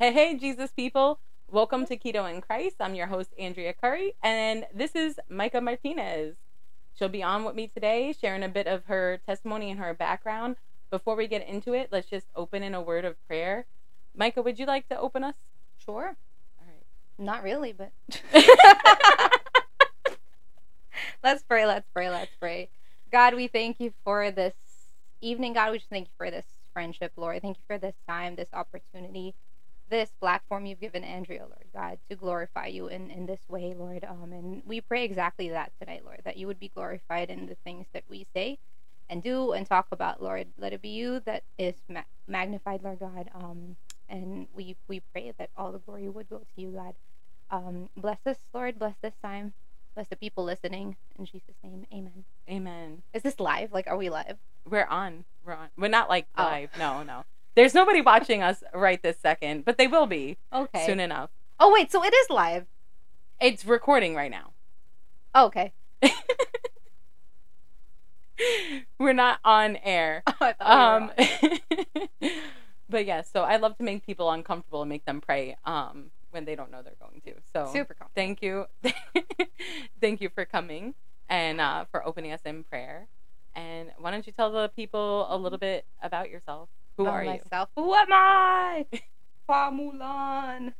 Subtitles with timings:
[0.00, 1.20] Hey, hey, Jesus people.
[1.50, 2.76] Welcome to Keto in Christ.
[2.80, 6.36] I'm your host, Andrea Curry, and this is Micah Martinez.
[6.94, 10.56] She'll be on with me today, sharing a bit of her testimony and her background.
[10.90, 13.66] Before we get into it, let's just open in a word of prayer.
[14.16, 15.34] Micah, would you like to open us?
[15.76, 16.16] Sure.
[16.58, 16.86] All right.
[17.18, 17.92] Not really, but
[21.22, 22.70] let's pray, let's pray, let's pray.
[23.12, 24.54] God, we thank you for this
[25.20, 25.52] evening.
[25.52, 27.42] God, we just thank you for this friendship, Lord.
[27.42, 29.34] Thank you for this time, this opportunity,
[29.90, 34.04] this platform you've given Andrea, Lord God, to glorify you in, in this way, Lord.
[34.04, 37.56] Um, and we pray exactly that tonight, Lord, that you would be glorified in the
[37.64, 38.58] things that we say
[39.08, 40.46] and do and talk about, Lord.
[40.56, 43.28] Let it be you that is ma- magnified, Lord God.
[43.34, 43.76] Um,
[44.08, 46.94] and we we pray that all the glory would go to you, God.
[47.50, 48.78] Um, bless us, Lord.
[48.78, 49.52] Bless this time.
[49.94, 50.96] Bless the people listening.
[51.18, 52.24] In Jesus' name, amen.
[52.48, 53.02] Amen.
[53.12, 53.72] Is this live?
[53.72, 54.38] Like, are we live?
[54.68, 55.24] We're on.
[55.44, 55.68] We're on.
[55.76, 56.44] We're not like Oh.
[56.44, 56.70] live.
[56.78, 57.24] No, no.
[57.54, 60.86] There's nobody watching us right this second, but they will be Okay.
[60.86, 61.30] soon enough.
[61.58, 61.90] Oh, wait.
[61.92, 62.66] So it is live.
[63.40, 64.52] It's recording right now.
[65.34, 65.72] Oh, okay.
[68.98, 70.22] We're not on air.
[70.28, 71.58] Oh, I thought Um, we were
[72.22, 72.30] on.
[72.88, 76.44] but yeah, so I love to make people uncomfortable and make them pray um, when
[76.46, 77.34] they don't know they're going to.
[77.52, 78.10] So super comfortable.
[78.14, 78.66] thank you.
[80.00, 80.94] thank you for coming
[81.28, 83.06] and uh, for opening us in prayer.
[83.54, 86.68] And why don't you tell the people a little bit about yourself?
[87.00, 87.40] Who are you?
[87.76, 88.84] Who am I?
[89.46, 90.74] Fa Mulan.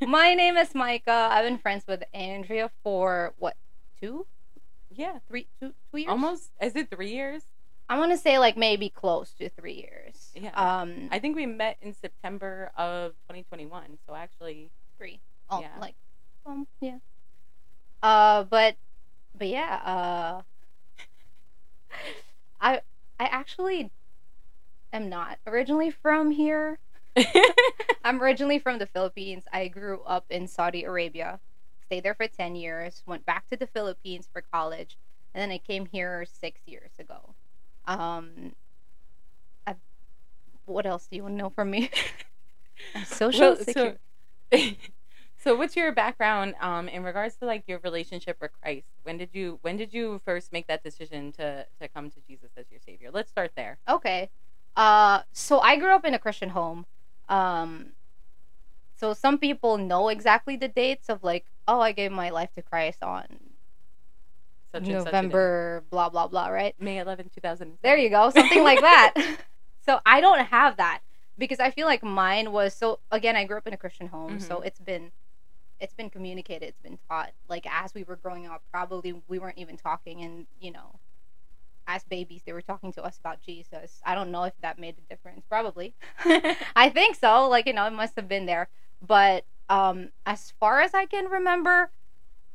[0.06, 1.28] My name is Micah.
[1.30, 3.56] I've been friends with Andrea for what,
[4.00, 4.26] two,
[4.90, 6.08] yeah, three, two, two years?
[6.10, 6.52] almost.
[6.62, 7.42] Is it three years?
[7.86, 10.30] I want to say like maybe close to three years.
[10.34, 10.52] Yeah.
[10.54, 13.98] Um, I think we met in September of 2021.
[14.06, 15.20] So actually, three.
[15.50, 15.68] Oh, Yeah.
[15.78, 15.96] like,
[16.46, 16.96] um, yeah.
[18.02, 18.76] Uh, but,
[19.36, 19.80] but yeah.
[19.84, 20.42] Uh,
[22.62, 22.80] I
[23.18, 23.90] I actually
[24.92, 26.78] am not originally from here.
[28.04, 29.44] I'm originally from the Philippines.
[29.52, 31.40] I grew up in Saudi Arabia,
[31.86, 34.98] stayed there for 10 years, went back to the Philippines for college,
[35.34, 37.34] and then I came here six years ago.
[37.86, 38.54] Um,
[39.66, 39.76] I,
[40.66, 41.90] what else do you want to know from me?
[43.04, 43.98] Social Well, security.
[44.52, 44.70] so,
[45.44, 48.86] so what's your background um in regards to like your relationship with Christ?
[49.02, 52.50] When did you when did you first make that decision to to come to Jesus
[52.56, 53.10] as your savior?
[53.12, 53.76] Let's start there.
[53.86, 54.30] Okay.
[54.74, 56.86] Uh so I grew up in a Christian home.
[57.28, 57.92] Um
[58.96, 62.62] so some people know exactly the dates of like, oh, I gave my life to
[62.62, 63.26] Christ on
[64.72, 64.84] Such.
[64.84, 66.74] November blah blah blah, right?
[66.80, 67.78] May 11, 2000.
[67.82, 69.12] There you go, something like that.
[69.84, 71.00] so I don't have that
[71.36, 74.40] because I feel like mine was so again, I grew up in a Christian home,
[74.40, 75.10] so it's been
[75.84, 77.32] it's been communicated, it's been taught.
[77.48, 80.98] Like as we were growing up, probably we weren't even talking and, you know,
[81.86, 84.00] as babies they were talking to us about Jesus.
[84.04, 85.44] I don't know if that made a difference.
[85.46, 85.94] Probably.
[86.74, 87.46] I think so.
[87.48, 88.68] Like, you know, it must have been there.
[89.06, 91.90] But um as far as I can remember,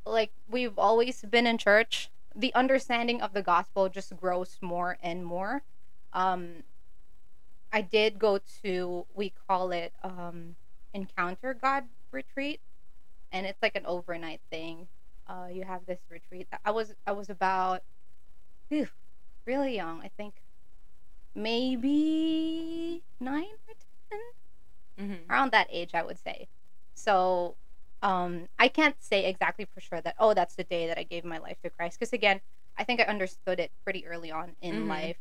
[0.05, 2.09] like we've always been in church.
[2.35, 5.61] The understanding of the gospel just grows more and more.
[6.13, 6.63] Um
[7.71, 10.55] I did go to we call it um
[10.91, 12.61] Encounter God retreat
[13.31, 14.87] and it's like an overnight thing.
[15.27, 16.47] Uh you have this retreat.
[16.65, 17.81] I was I was about
[18.69, 18.89] phew,
[19.47, 20.01] really young.
[20.01, 20.41] I think
[21.35, 23.73] maybe 9 or
[24.11, 24.19] 10
[24.97, 26.47] hmm around that age i would say
[26.95, 27.55] so
[28.01, 31.25] um i can't say exactly for sure that oh that's the day that i gave
[31.25, 32.41] my life to christ because again
[32.77, 34.87] i think i understood it pretty early on in Mhm.
[34.87, 35.17] life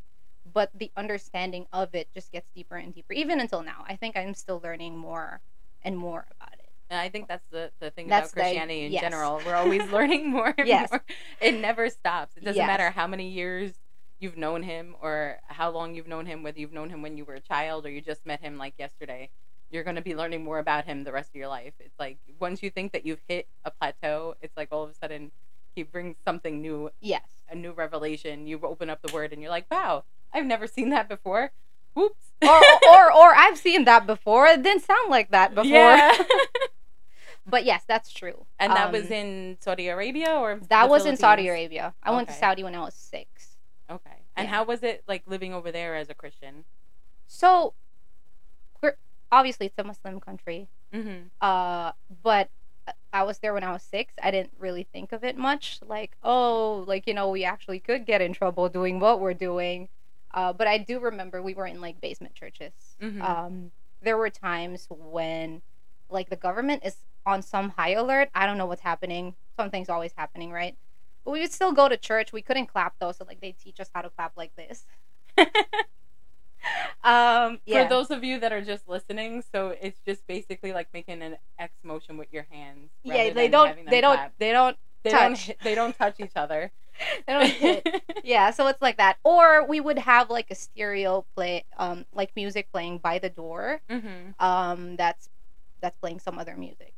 [0.51, 4.17] but the understanding of it just gets deeper and deeper even until now i think
[4.17, 5.41] i'm still learning more
[5.83, 6.58] and more about it
[6.91, 9.03] And I think that's the, the thing That's about the- Christianity in yes.
[9.03, 9.41] general.
[9.45, 10.91] We're always learning more and Yes.
[10.91, 11.03] more.
[11.41, 12.37] It never stops.
[12.37, 12.67] It doesn't Yes.
[12.67, 13.73] matter how many years
[14.21, 17.25] you've known him or how long you've known him, whether you've known him when you
[17.25, 19.31] were a child or you just met him like yesterday.
[19.71, 21.75] You're going to be learning more about him the rest of your life.
[21.79, 24.95] It's like once you think that you've hit a plateau, it's like all of a
[24.95, 25.31] sudden
[25.75, 28.47] he brings something new, yes a new revelation.
[28.47, 30.05] You open up the word and you're like, wow,
[30.35, 31.53] I've never seen that before.
[31.95, 32.27] Whoops.
[32.43, 36.17] or, or or i've seen that before it didn't sound like that before Yeah.
[37.49, 41.17] but yes that's true and that was Um, in Saudi Arabia or that was in
[41.17, 43.57] saudi arabia i went to saudi when i was six
[43.91, 44.19] Okay.
[44.37, 44.55] And Yeah.
[44.55, 46.65] how was it like living over there as a Christian?
[47.27, 47.73] So,
[49.33, 50.69] obviously, it's a Muslim country.
[50.93, 51.29] Mm-hmm.
[51.41, 51.93] Uh,
[52.23, 52.51] but
[53.13, 54.15] I was there when I was six.
[54.23, 55.81] I didn't really think of it much.
[55.87, 59.89] Like, oh, like you know, we actually could get in trouble doing what we're doing.
[60.33, 62.73] Uh, but I do remember we were in like basement churches.
[63.01, 63.23] Mhm.
[63.23, 63.71] Um,
[64.03, 65.63] there were times when,
[66.09, 66.97] like, the government is
[67.29, 68.31] on some high alert.
[68.35, 69.35] I don't know what's happening.
[69.57, 70.77] Something's always happening, right?
[71.25, 72.33] But we would still go to church.
[72.33, 74.87] We couldn't clap though, so like they teach us how to clap like this.
[77.05, 77.85] um, yeah.
[77.85, 81.37] For those of you that are just listening, so it's just basically like making an
[81.59, 82.91] X motion with your hands.
[83.05, 83.87] yeah, they don't.
[83.89, 84.19] They don't.
[84.39, 84.77] They don't.
[85.05, 85.37] They don't.
[85.37, 85.51] touch.
[85.63, 86.73] They don't touch each other.
[87.29, 88.03] They don't hit.
[88.25, 89.19] yeah, so it's like that.
[89.23, 93.81] Or we would have like a stereo play, um, like music playing by the door.
[93.89, 94.45] mm-hmm.
[94.45, 95.29] Um, that's
[95.81, 96.95] that's playing some other music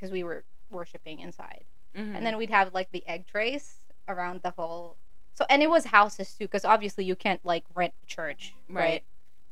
[0.00, 1.64] because we were worshiping inside.
[1.96, 2.14] Mm-hmm.
[2.14, 3.74] and then we'd have like the egg trays
[4.06, 4.96] around the whole
[5.34, 8.82] so and it was houses too because obviously you can't like rent a church right.
[8.84, 9.02] Right.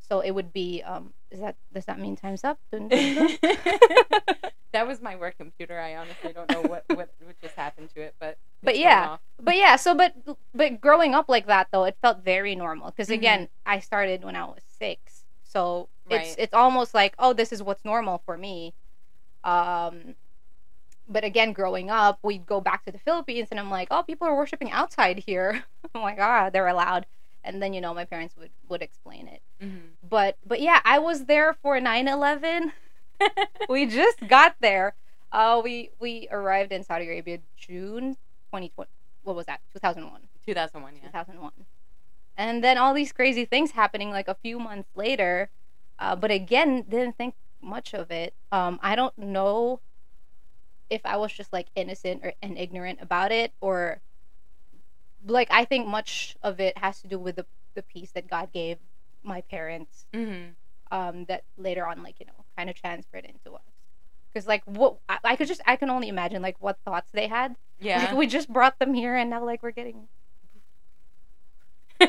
[0.09, 3.29] so it would be um is that does that mean time's up Dun, dun, dun.
[4.73, 5.81] that was my work computer.
[5.81, 9.17] I honestly don't know what what, what just happened to it, but But yeah.
[9.43, 10.15] but yeah so but
[10.55, 13.15] but growing up like that though it felt very normal because Mhm.
[13.15, 17.65] again i started when i was six so it's it's almost like oh this is
[17.65, 18.75] what's normal for me
[19.45, 20.15] um
[21.09, 24.27] but again growing up we'd go back to the philippines and i'm like oh people
[24.27, 25.65] are worshiping outside here.
[25.95, 27.07] Oh my god they're allowed.
[27.45, 29.41] And then you know my parents would would explain it.
[29.63, 29.81] Mhm.
[30.09, 32.73] but but yeah i was there for 9-11
[33.69, 34.95] we just got there.
[35.33, 38.17] Uh we we arrived in saudi arabia june
[38.53, 38.89] 2020
[39.25, 39.61] what was that?
[39.73, 41.09] 2001 2001, yeah.
[41.09, 41.53] 2001
[42.37, 45.51] and then all these crazy things happening like a few months later
[45.99, 48.35] uh, but again didn't think much of it.
[48.53, 49.81] Um i don't know
[50.91, 54.01] if i was just like innocent or and ignorant about it or
[55.27, 58.53] like i think much of it has to do with the the peace that god
[58.53, 58.79] gave
[59.23, 60.51] my parents Mm-hmm.
[60.97, 63.63] um that later on like you know kind of transferred into us
[64.33, 67.27] because like what I, I could just i can only imagine like what thoughts they
[67.29, 67.99] had Yeah.
[68.05, 70.09] like we just brought them here and now like we're getting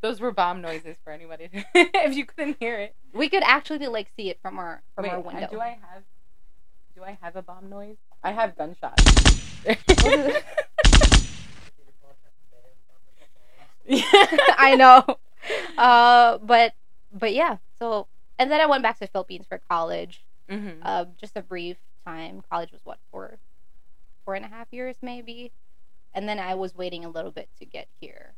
[0.00, 2.94] Those were bomb noises for anybody if you couldn't hear it.
[3.12, 5.78] we could actually like see it from our from Wait, our uh, window do I
[5.92, 6.02] have
[6.98, 7.96] do I have a bomb noise?
[8.24, 9.04] I have gunshots.
[14.58, 15.04] I know.
[15.76, 16.74] Uh, but
[17.12, 17.58] but yeah.
[17.78, 18.08] So
[18.38, 20.24] and then I went back to the Philippines for college.
[20.50, 22.42] hmm Uh, just a brief time.
[22.50, 23.38] College was what four,
[24.24, 25.52] four and a half years maybe,
[26.14, 28.34] and then I was waiting a little bit to get here.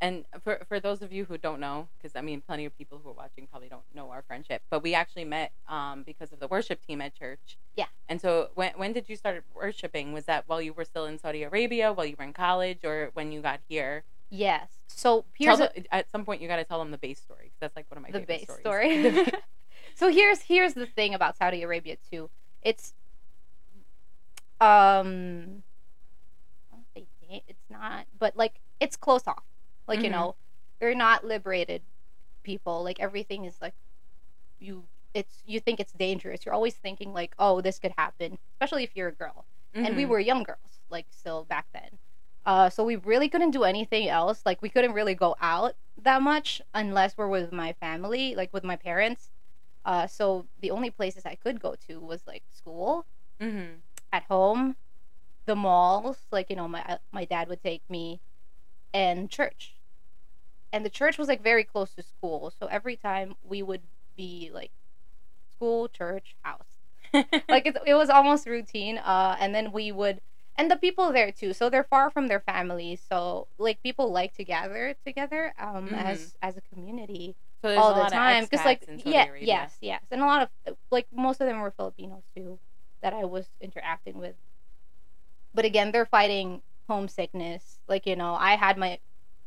[0.00, 3.00] And for for those of you who don't know, because I mean, plenty of people
[3.02, 6.38] who are watching probably don't know our friendship, but we actually met um, because of
[6.38, 7.58] the worship team at church.
[7.76, 7.86] Yeah.
[8.08, 10.12] And so, when when did you start worshiping?
[10.12, 13.10] Was that while you were still in Saudi Arabia, while you were in college, or
[13.14, 14.04] when you got here?
[14.30, 14.68] Yes.
[14.86, 17.60] So here's a, at some point you got to tell them the bass story 'cause
[17.60, 19.14] that's like one of my the favorite bass stories.
[19.24, 19.32] story.
[19.94, 22.30] So here's here's the thing about Saudi Arabia too.
[22.62, 22.94] It's
[24.60, 25.62] um
[26.70, 29.42] I don't say da- it's not, but like it's close off.
[29.88, 30.12] Like you Mhm.
[30.12, 30.36] know,
[30.80, 31.82] they're not liberated
[32.44, 32.84] people.
[32.84, 33.74] Like everything is like
[34.60, 36.44] you it's you think it's dangerous.
[36.44, 39.46] You're always thinking like, "Oh, this could happen," especially if you're a girl.
[39.82, 40.08] And we Mhm.
[40.10, 41.98] were young girls, like still back then.
[42.46, 44.42] Uh, so we really couldn't do anything else.
[44.46, 48.64] Like we couldn't really go out that much unless we're with my family, like with
[48.64, 49.30] my parents.
[49.84, 53.06] Uh, so the only places I could go to was like school,
[53.40, 53.82] Mhm.
[54.12, 54.76] at home,
[55.46, 56.26] the malls.
[56.32, 58.20] Like you know, my uh, my dad would take me,
[58.94, 59.77] and church.
[60.72, 63.82] And the church was like very close to school, so every time we would
[64.16, 64.70] be like,
[65.52, 66.66] school, church, house
[67.48, 70.20] like it, it was almost routine uh and then we would
[70.56, 74.32] and the people there too so they're far from their families so like people like
[74.34, 75.94] to gather together um Mhm.
[75.94, 79.46] as as a community so all the time because like yeah Arabia.
[79.46, 82.58] yes yes and a lot of like most of them were filipinos too
[83.02, 84.34] that i was interacting with
[85.54, 88.98] but again they're fighting homesickness like you know i had my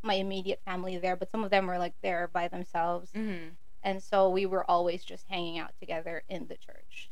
[0.04, 3.58] my immediate family there but some of them were like there by themselves Mhm.
[3.84, 7.12] and so we were always just hanging out together in the church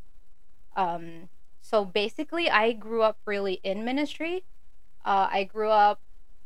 [0.75, 1.29] um
[1.61, 4.45] so basically i grew up really in ministry
[5.05, 6.01] uh i grew up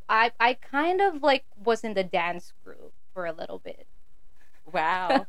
[0.09, 3.88] i i kind of like was in the dance group for a little bit
[4.71, 5.27] Wow.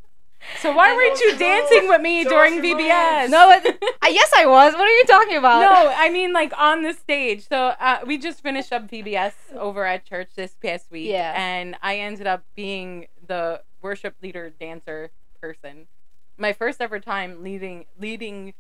[0.61, 3.31] So why weren't you dancing with me Show during VBS?
[3.31, 6.53] No, it- I yes i was what are you talking about no, I mean like
[6.59, 7.49] on the stage.
[7.49, 11.33] So uh, we just finished up VBS over at church this past week, Yeah.
[11.37, 15.11] and I ended up being the worship leader dancer
[15.41, 15.87] person.
[16.37, 18.55] My first ever time leading leading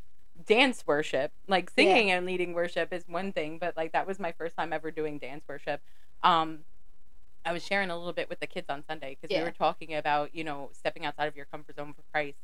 [0.46, 4.32] dance worship, like singing and leading worship is one thing, but like that was my
[4.32, 5.80] first time ever doing dance worship.
[6.22, 6.60] Um,
[7.44, 9.40] I was sharing a little bit with the kids on Sunday because Yeah.
[9.40, 12.38] we were talking about you know stepping outside of your comfort zone for Christ.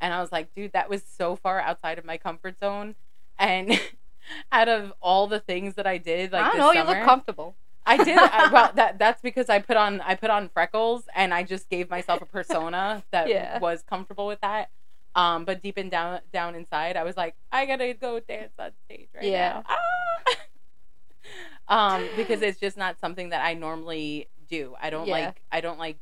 [0.00, 2.94] And I was like, dude, that was so far outside of my comfort zone.
[3.38, 3.80] And
[4.52, 7.54] out of all the things that I did, like i don't know you look comfortable
[7.86, 8.18] I did.
[8.18, 11.68] I, well, that that's because I put on I put on freckles, and I just
[11.68, 13.58] gave myself a persona that Yeah.
[13.58, 14.70] was comfortable with that.
[15.14, 18.70] Um, but deep and down down inside, I was like, I gotta go dance on
[18.86, 19.62] stage right Yeah.
[19.62, 19.64] now.
[19.68, 20.36] Ah!
[21.96, 24.74] um, because it's just not something that I normally do.
[24.80, 25.12] I don't Yeah.
[25.26, 25.98] like I don't like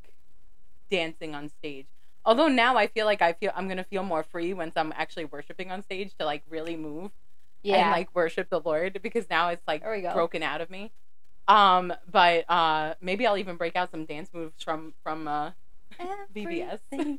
[0.90, 1.86] dancing on stage.
[2.24, 5.24] Although now I feel like I feel I'm gonna feel more free once I'm actually
[5.24, 7.10] worshiping on stage to like really move
[7.62, 7.76] Yeah.
[7.76, 10.12] and like worship the Lord because now it's like There we go.
[10.12, 10.92] broken out of me.
[11.48, 15.50] Um, but uh, maybe I'll even break out some dance moves from from uh,
[16.34, 16.78] VBS.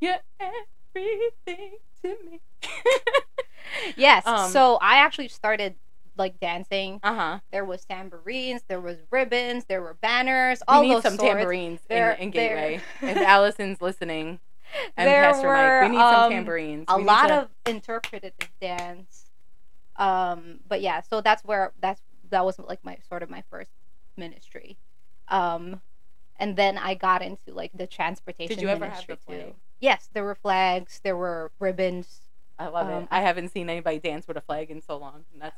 [0.00, 2.40] Yeah, everything to me.
[3.96, 4.26] yes.
[4.26, 5.74] Um, so I actually started
[6.20, 7.00] like dancing.
[7.02, 7.38] uh huh.
[7.50, 11.34] There was tambourines, there was ribbons, there were banners, We all need those some sorts.
[11.34, 12.80] tambourines There- in, in there- Gateway.
[13.10, 14.38] if Allison's listening,
[14.96, 16.84] and There Pastor Mike, we were, need some um, tambourines.
[16.86, 19.24] a We need lot to- of interpretive dance.
[19.96, 22.00] Um, but yeah, so that's where that's
[22.30, 23.70] that was like my sort of my first
[24.16, 24.78] ministry.
[25.28, 25.80] Um,
[26.38, 28.54] and then I got into like the transportation.
[28.56, 29.40] Did you ever have the flag?
[29.46, 29.54] too.
[29.80, 32.20] Yes, there were flags, there were ribbons.
[32.58, 33.08] I love um, it.
[33.10, 35.24] I haven't seen anybody dance with a flag in so long.
[35.32, 35.56] and That's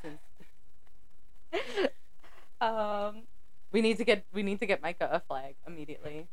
[2.61, 3.23] um,
[3.73, 6.26] we need to get we need to get Micah a flag immediately.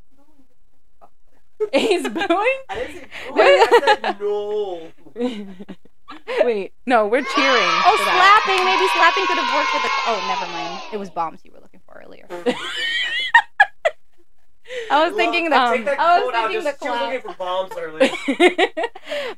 [1.74, 2.28] He's booing.
[2.70, 4.88] I didn't say boo, I said no.
[6.44, 7.70] Wait, no, we're cheering.
[7.86, 8.66] oh, slapping!
[8.66, 9.90] Maybe slapping could have worked with the.
[10.08, 10.82] Oh, never mind.
[10.94, 12.26] It was bombs you were looking for earlier.
[14.92, 15.74] I was thinking that.
[15.74, 16.50] Um, I was quote out.
[16.50, 18.12] thinking Just, the she was looking for bombs earlier.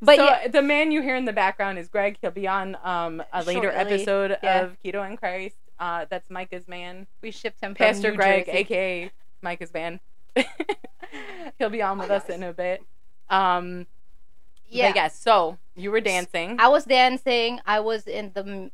[0.01, 2.17] But so yeah, the man you hear in the background is Greg.
[2.21, 4.61] He'll be on um, a later Shortly, episode yeah.
[4.61, 5.55] of Keto and Christ.
[5.81, 7.73] Uh, that's Micah's man, we shipped him.
[7.73, 8.57] From Pastor New Greg, Jersey.
[8.59, 9.11] aka
[9.41, 9.99] Micah's man.
[11.57, 12.83] He'll be on with us in a bit.
[13.29, 13.87] Um,
[14.69, 14.89] Yeah.
[14.89, 16.57] But yes, so you were dancing.
[16.59, 17.59] I was dancing.
[17.65, 18.69] I was in the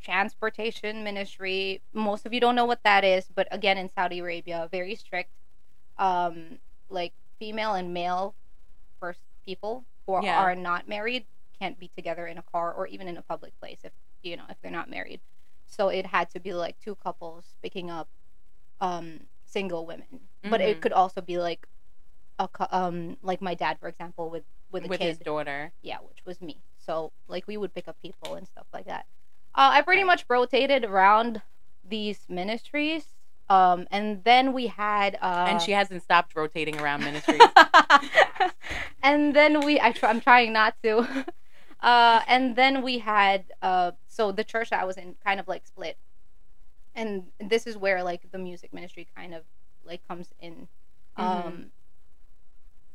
[0.00, 1.82] transportation ministry.
[1.92, 5.30] Most of you don't know what that is, but again, in Saudi Arabia, very strict.
[5.98, 8.34] Um, like female and male
[9.00, 10.38] first people who are, Yeah.
[10.38, 11.26] are not married
[11.58, 14.44] can't be together in a car or even in a public place if you know
[14.48, 15.20] if they're not married.
[15.66, 18.08] So it had to be like two couples picking up
[18.80, 20.80] um, single women, but it Mhm.
[20.82, 21.66] could also be like
[22.38, 25.72] a um like my dad, for example, with with a with kid his daughter.
[25.82, 26.62] yeah, which was me.
[26.78, 29.06] So like we would pick up people and stuff like that.
[29.54, 31.42] Uh, I pretty much rotated around
[31.88, 33.06] these ministries,
[33.48, 37.40] um, and then we had uh, and she hasn't stopped rotating around ministries.
[39.02, 41.24] and then we I try, I'm trying not to.
[41.78, 45.66] Uh, and then we had uh, so the church I was in kind of like
[45.66, 45.98] split,
[46.94, 49.44] and this is where like the music ministry kind of
[49.84, 50.68] like comes in.
[51.16, 51.70] Um, Mhm.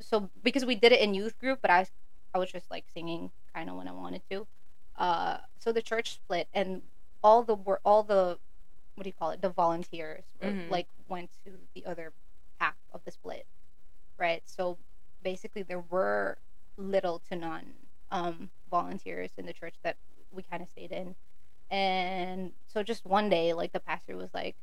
[0.02, 1.88] so because we did it in youth group, but I
[2.34, 4.48] I was just like singing kind of when I wanted to.
[4.96, 6.84] Uh, so the church split, and
[7.24, 8.40] all the wor- all the
[8.96, 9.42] what do you call it?
[9.42, 10.70] The volunteers were, Mhm.
[10.70, 12.14] like went to the other
[12.60, 13.48] half of the split,
[14.20, 14.44] right?
[14.48, 14.80] So
[15.24, 16.40] basically, there were
[16.78, 17.74] little to none
[18.12, 19.98] um, volunteers in the church that
[20.32, 21.16] we kind of stayed in,
[21.70, 24.56] and so just one day, like the pastor was like,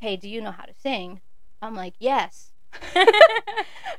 [0.00, 1.20] "Hey, do you know how to sing?"
[1.62, 2.52] I'm like, "Yes."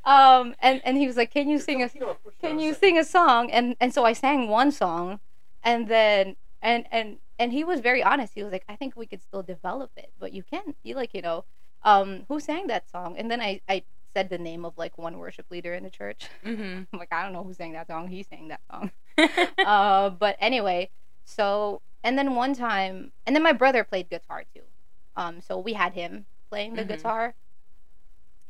[0.06, 1.90] um, and and he was like, "Can you sing a
[2.40, 5.20] can you sing a song and and so i sang one song
[5.64, 9.06] and then and and and he was very honest he was like i think we
[9.06, 11.46] could still develop it but you can you like you know
[11.84, 13.84] um who sang that song and then i i
[14.16, 16.28] said the name of like one worship leader in the church.
[16.44, 18.08] Hmm i'm like i don't know who sang that song.
[18.08, 18.92] He sang that song.
[19.64, 20.90] Uh but anyway
[21.26, 24.64] so and then one time and then my brother played guitar too.
[25.16, 26.88] Um so we had him playing the Mhm.
[26.88, 27.36] guitar.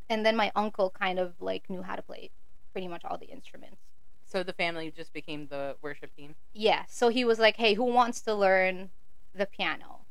[0.10, 2.32] And then my uncle kind of like knew how to play
[2.72, 3.78] pretty much all the instruments.
[4.26, 6.36] So the family just became the worship team.
[6.54, 6.84] yeah.
[6.88, 8.90] So he was like hey who wants to learn
[9.34, 10.06] the piano?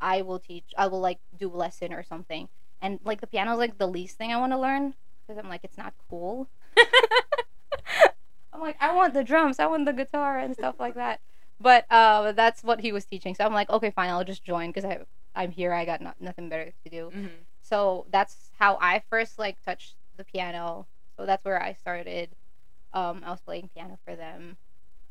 [0.00, 2.48] I will teach i will like do a lesson or something
[2.80, 4.94] and like the piano is like the least thing i want to learn
[5.26, 6.48] because i'm like it's not cool
[8.52, 11.20] i'm like i want the drums i want the guitar and stuff like that
[11.60, 14.68] but uh that's what he was teaching so i'm like okay fine i'll just join
[14.68, 14.98] because i
[15.34, 17.26] i'm here i got no- nothing better to do hmm
[17.60, 20.86] so that's how I first like touched the piano.
[21.18, 22.30] So that's where I started.
[22.94, 24.56] Um, I was playing piano for them.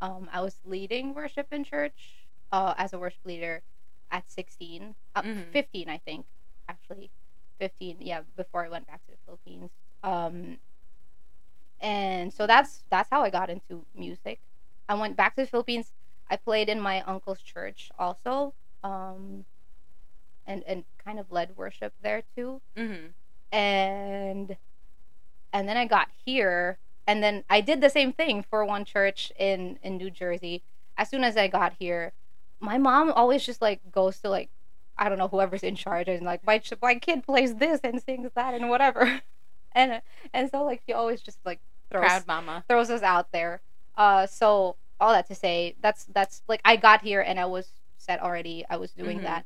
[0.02, 3.62] Um, I was leading worship in church uh, as a worship leader
[4.10, 5.52] at 16, uh, Mhm.
[5.52, 6.26] 15, I think,
[6.68, 7.12] actually,
[7.60, 7.98] 15.
[8.00, 9.72] Yeah, before I went back to the Philippines.
[10.04, 10.58] Um,
[11.80, 14.40] and so that's that's how I got into music.
[14.90, 15.92] I went back to the Philippines.
[16.30, 18.54] I played in my uncle's church also.
[18.84, 19.46] Um,
[20.48, 23.08] and and kind of led worship there too hmm
[23.52, 24.58] and
[25.54, 29.32] and then I got here and then I did the same thing for one church
[29.38, 30.64] in in New Jersey
[30.98, 32.14] as soon as I got here
[32.60, 34.50] my mom always just like goes to like
[35.00, 38.32] I don't know whoever's in charge and like my my kid plays this and sings
[38.36, 39.22] that and whatever
[39.74, 40.02] and
[40.34, 41.60] and so like she always just like
[41.92, 42.64] throws Proud mama.
[42.68, 43.62] throws us out there.
[43.96, 47.68] Uh, so all that to say, that's that's like I got here and I was
[47.98, 48.66] set already.
[48.70, 49.24] I was doing Mhm.
[49.24, 49.46] that.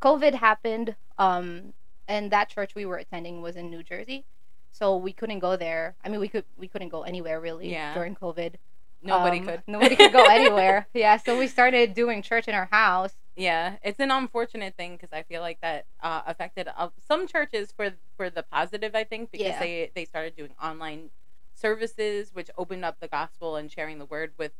[0.00, 1.72] COVID happened, um,
[2.08, 4.24] and that church we were attending was in New Jersey,
[4.72, 5.94] so we couldn't go there.
[6.04, 7.94] I mean, we could we couldn't go anywhere really Yeah.
[7.94, 8.54] during COVID.
[9.02, 9.62] Nobody Um, could.
[9.66, 10.86] Nobody could go anywhere.
[10.94, 13.14] Yeah, so we started doing church in our house.
[13.36, 17.72] Yeah, it's an unfortunate thing because I feel like that uh, affected uh, some churches
[17.72, 18.94] for for the positive.
[18.94, 19.58] I think because Yeah.
[19.58, 21.10] they they started doing online
[21.54, 24.52] services, which opened up the gospel and sharing the word with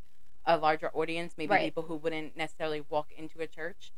[0.47, 1.59] a larger audience, maybe Right.
[1.59, 3.93] people who wouldn't necessarily walk into a church.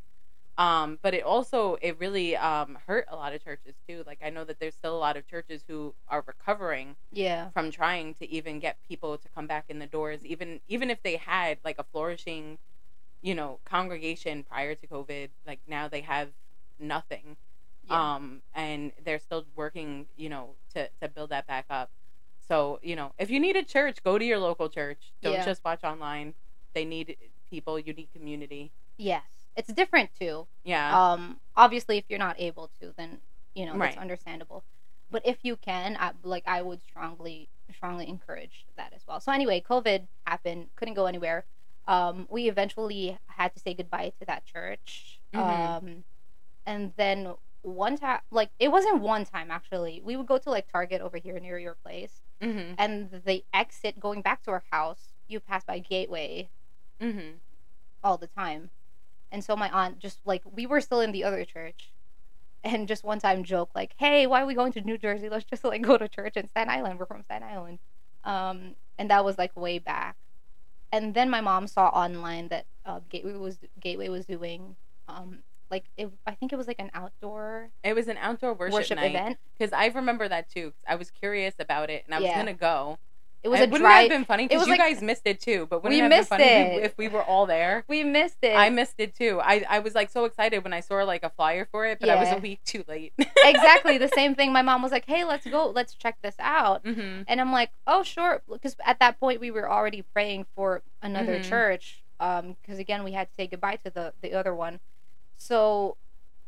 [0.58, 4.04] Um, but it also it really um, hurt a lot of churches too.
[4.06, 7.52] Like I know that there's still a lot of churches who are recovering Yeah.
[7.54, 11.02] from trying to even get people to come back in the doors even even if
[11.02, 12.58] they had like a flourishing
[13.24, 16.28] you know congregation prior to covid like now they have
[16.78, 17.36] nothing
[17.88, 18.16] Yeah.
[18.16, 21.90] um and they're still working you know to to build that back up
[22.48, 25.44] so you know if you need a church go to your local church don't Yeah.
[25.44, 26.34] just watch online
[26.74, 27.16] they need
[27.50, 29.22] people you need community yes.
[29.56, 30.48] It's different too.
[30.64, 33.20] yeah Um, obviously, if you're not able to, then
[33.54, 33.98] you know that's Right.
[33.98, 34.64] understandable.
[35.12, 39.20] But if you can, I, like I would strongly, strongly encourage that as well.
[39.20, 41.44] So anyway, COVID happened, couldn't go anywhere.
[41.86, 45.20] Um, we eventually had to say goodbye to that church.
[45.34, 45.40] Mhm.
[45.40, 46.04] Um,
[46.66, 50.00] and then one time, like it wasn't one time actually.
[50.04, 53.98] We would go to like Target over here near your place, mm-hmm and the exit
[54.00, 56.50] going back to our house, you pass by Gateway
[57.00, 57.36] mm-hmm
[58.02, 58.70] all the time.
[59.32, 61.92] And so my aunt just like we were still in the other church
[62.62, 65.28] and just one time joke like, "Hey, why are we going to New Jersey?
[65.28, 66.98] Let's just like go to church in Staten Island.
[66.98, 67.78] We're from Staten Island."
[68.24, 70.16] Um and that was like way back.
[70.94, 74.76] And then my mom saw online that uh, Gateway was Gateway was doing
[75.08, 75.38] um
[75.70, 78.96] like it, I think it was like an outdoor it was an outdoor worship, worship,
[78.96, 79.38] night event.
[79.58, 80.72] because i remember that too.
[80.86, 82.36] i was curious about it and i was Yeah.
[82.38, 82.98] gonna go
[83.44, 84.48] It was Uh, a wouldn't dry have been funny?
[84.48, 85.66] Because you like- guys missed it too.
[85.68, 86.84] But wouldn't We it have been missed funny if we- it.
[86.84, 87.84] if we were all there?
[87.88, 88.56] we missed it.
[88.56, 89.38] I missed it too.
[89.42, 92.08] I, I was like so excited when I saw like a flyer for it, but
[92.08, 93.12] I was a week too late.
[93.44, 94.50] exactly the same thing.
[94.52, 95.68] My mom was like, "Hey, let's go.
[95.68, 98.42] Let's check this out." hmm And I'm like, oh, sure.
[98.50, 101.44] Because at that point, we were already praying for another Mhm.
[101.48, 102.02] church.
[102.18, 104.80] Because again, we had to say goodbye to the, the other one.
[105.36, 105.98] So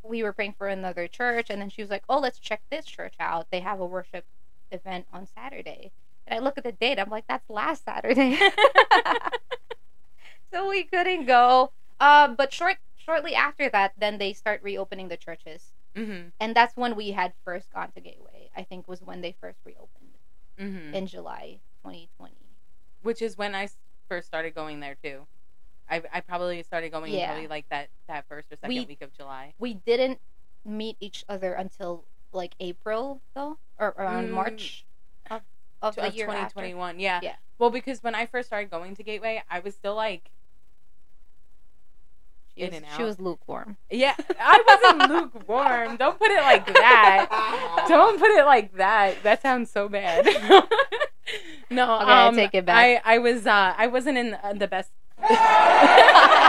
[0.02, 1.50] we were praying for another church.
[1.50, 3.50] And then she was like, oh, let's check this church out.
[3.50, 4.24] They have a worship
[4.72, 5.92] event on Saturday.
[6.26, 6.98] And I look at the date.
[6.98, 8.36] I'm like, that's last Saturday.
[10.52, 11.72] so we couldn't go.
[12.00, 15.72] Uh, but short shortly after that, then they start reopening the churches.
[15.94, 18.50] hmm And that's when we had first gone to Gateway.
[18.56, 19.90] I think was when they first reopened
[20.58, 22.34] hmm in July 2020.
[23.02, 23.68] Which is when I
[24.08, 25.26] first started going there too.
[25.88, 27.26] I, I probably started going Yeah.
[27.28, 29.54] probably like that that first or second We- week of July.
[29.58, 30.18] We didn't
[30.64, 34.32] meet each other until like April though, or around Mm.
[34.32, 34.84] March
[35.82, 36.54] of, of the of year after.
[36.60, 36.98] 2021.
[37.00, 37.20] Yeah.
[37.22, 37.34] Yeah.
[37.58, 40.30] Well, because when I first started going to Gateway, I was still like
[42.54, 43.76] She in was, and she was lukewarm.
[43.90, 45.96] Yeah, I wasn't lukewarm.
[45.96, 47.84] Don't put it like that.
[47.88, 49.22] Don't put it like that.
[49.22, 50.26] That sounds so bad.
[51.70, 53.02] no, Okay, I um, take it back.
[53.04, 54.90] I, I was uh, I wasn't in the- the best.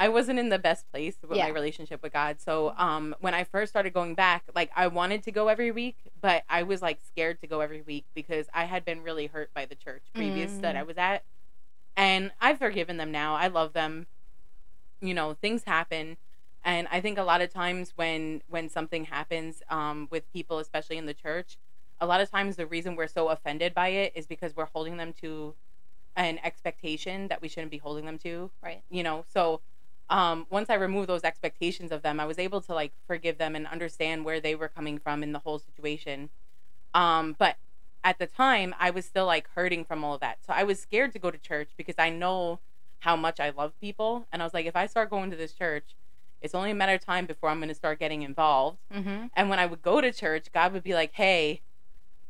[0.00, 1.44] I wasn't in the best place with Yeah.
[1.46, 2.40] my relationship with God.
[2.40, 5.96] So um, when I first started going back, like I wanted to go every week,
[6.20, 9.52] but I was like scared to go every week because I had been really hurt
[9.52, 10.78] by the church previous that Mm.
[10.78, 11.24] I was at,
[11.96, 13.34] and I've forgiven them now.
[13.34, 14.06] I love them.
[15.00, 16.16] You know, things happen,
[16.64, 20.96] and I think a lot of times when when something happens um, with people, especially
[20.98, 21.56] in the church,
[22.00, 24.96] a lot of times the reason we're so offended by it is because we're holding
[24.96, 25.54] them to
[26.16, 28.82] an expectation that we shouldn't be holding them to Right.
[28.90, 29.60] you know so
[30.10, 33.54] um once i removed those expectations of them i was able to like forgive them
[33.54, 36.30] and understand where they were coming from in the whole situation.
[36.94, 37.56] Um but
[38.02, 40.38] at the time i was still like hurting from all of that.
[40.46, 42.60] So i was scared to go to church because i know
[43.00, 44.26] how much i love people.
[44.32, 45.94] And i was like if i start going to this church
[46.40, 48.78] it's only a matter of time before i'm going to start getting involved.
[48.94, 49.26] Mm-hmm.
[49.34, 51.62] and when I would go to church, God would be like, "Hey,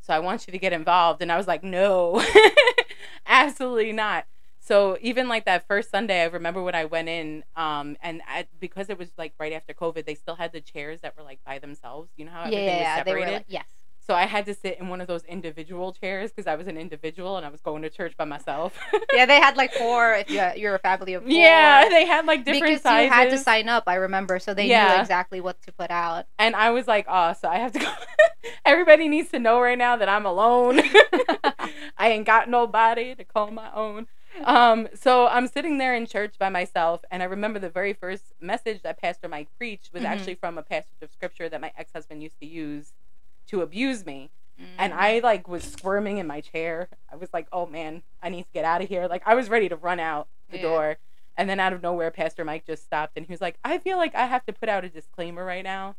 [0.01, 2.25] so I want you to get involved," and I was like, "No,
[3.27, 4.25] absolutely not."
[4.69, 8.47] So even like that first Sunday, I remember when I went in, um, and I,
[8.61, 11.41] because it was like right after COVID, they still had the chairs that were like
[11.43, 12.11] by themselves.
[12.19, 12.97] You know how everything yeah, was yeah.
[12.97, 13.27] They separated.
[13.27, 13.65] were like, yes.
[14.07, 16.77] so I had to sit in one of those individual chairs because I was an
[16.77, 18.79] individual and I was going to church by myself.
[19.15, 20.13] Yeah, they had like four.
[20.13, 21.33] If you're, you're a family of four.
[21.33, 23.07] yeah, they had like different because sizes.
[23.07, 23.85] you had to sign up.
[23.87, 26.27] I remember, so they knew exactly what to put out.
[26.39, 27.93] And I was like, oh, so I have to go.
[28.67, 30.81] Everybody needs to know right now that I'm alone.
[31.97, 34.07] I ain't got nobody to call my own.
[34.45, 38.33] Um, so I'm sitting there in church by myself, and I remember the very first
[38.41, 40.07] message that Pastor Mike preached was Mhm.
[40.07, 42.93] actually from a passage of scripture that my ex husband used to use
[43.47, 44.31] to abuse me.
[44.77, 44.97] And Mm.
[44.97, 46.89] I like was squirming in my chair.
[47.09, 49.07] I was like, oh man, I need to get out of here.
[49.07, 50.63] Like I was ready to run out the Yeah.
[50.63, 50.99] door.
[51.37, 53.97] And then out of nowhere, Pastor Mike just stopped and he was like, I feel
[53.97, 55.95] like I have to put out a disclaimer right now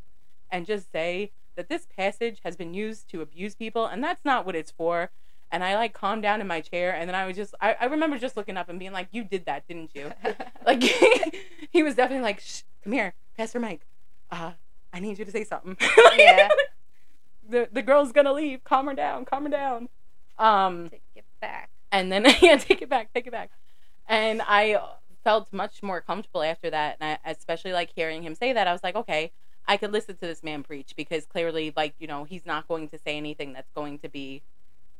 [0.51, 4.45] and just say that this passage has been used to abuse people and that's not
[4.45, 5.09] what it's for.
[5.51, 7.85] And I like calmed down in my chair and then I was just, I, I
[7.85, 10.11] remember just looking up and being like, You did that, didn't you?
[10.65, 10.83] Like,
[11.71, 13.81] he was definitely like, Shh, come here, Pastor Mike.
[14.29, 14.51] Uh,
[14.93, 15.75] I need you to say something.
[16.17, 16.49] Yeah.
[17.47, 18.63] the, the girl's gonna leave.
[18.63, 19.89] Calm her down, calm her down.
[20.37, 21.69] Um, Take it back.
[21.91, 23.49] and then yeah, take it back, take it back.
[24.07, 24.77] And I
[25.23, 28.71] felt much more comfortable after that, and I, especially like hearing him say that, I
[28.71, 29.31] was like, okay,
[29.67, 32.89] I could listen to this man preach because clearly, like you know, he's not going
[32.89, 34.41] to say anything that's going to be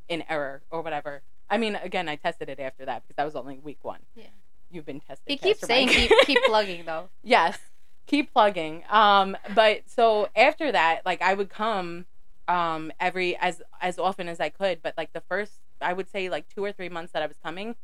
[0.10, 1.22] in error or whatever.
[1.50, 4.00] I mean, again, I tested it after that because that was only week one.
[4.16, 4.26] Yeah.
[4.70, 5.26] You've been tested.
[5.28, 7.10] He keeps saying keep keep plugging though.
[7.24, 7.58] yes
[8.06, 12.08] keep plugging um but so after that like i would come
[12.48, 16.28] um every as as often as i could but like the first i would say
[16.28, 17.76] like two or three months that i was coming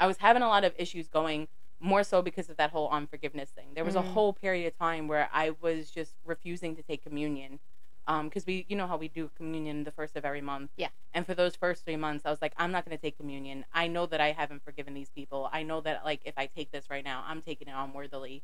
[0.00, 1.46] i was having a lot of issues going
[1.78, 4.12] more so because of that whole unforgiveness thing there was a Mm.
[4.14, 7.58] whole period of time where i was just refusing to take communion
[8.06, 10.88] um because we you know how we do communion the first of every month Yeah.
[11.14, 13.64] and for those first three months i was like i'm not going to take communion
[13.72, 16.70] i know that i haven't forgiven these people i know that like if i take
[16.70, 18.42] this right now i'm taking it unworthily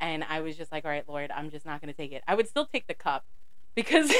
[0.00, 2.22] and I was just like, all right, Lord, I'm just not going to take it.
[2.28, 3.24] I would still take the cup
[3.74, 4.12] because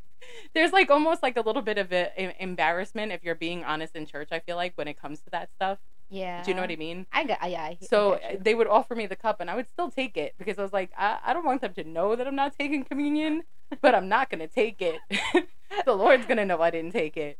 [0.54, 3.94] there's like almost like a little bit of a, em- embarrassment if you're being honest
[3.94, 4.28] in church.
[4.32, 5.78] I feel like when it comes to that stuff.
[6.10, 6.42] Yeah.
[6.42, 7.06] Do you know what I mean?
[7.12, 7.62] I got yeah.
[7.62, 10.34] I, So I they would offer me the cup and I would still take it
[10.38, 12.84] because I was like, I, I don't want them to know that I'm not taking
[12.84, 13.44] communion,
[13.80, 14.98] but I'm not going to take it.
[15.84, 17.38] the Lord's going to know I didn't take it.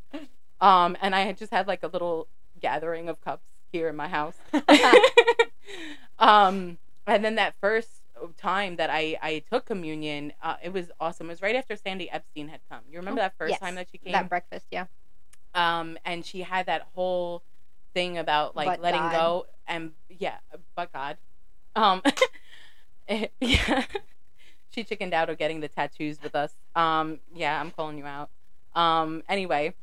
[0.60, 2.28] Um, and I had just had like a little
[2.60, 4.36] gathering of cups here in my house.
[6.18, 7.88] um, and then that first
[8.36, 11.26] time that I, I took communion, uh, it was awesome.
[11.28, 12.80] It was right after Sandy Epstein had come.
[12.90, 13.60] You remember Oh, that first yes.
[13.60, 14.12] time that she came?
[14.12, 14.66] that breakfast.
[14.70, 14.86] Yeah.
[15.54, 17.42] um and she had that whole
[17.94, 19.12] thing about like But letting God.
[19.12, 20.36] go and yeah
[20.74, 21.16] but god.
[21.76, 22.02] Um
[23.40, 23.84] yeah.
[24.70, 26.54] She chickened out of getting the tattoos with us.
[26.74, 28.30] Um yeah i'm calling you out.
[28.74, 29.74] Um anyway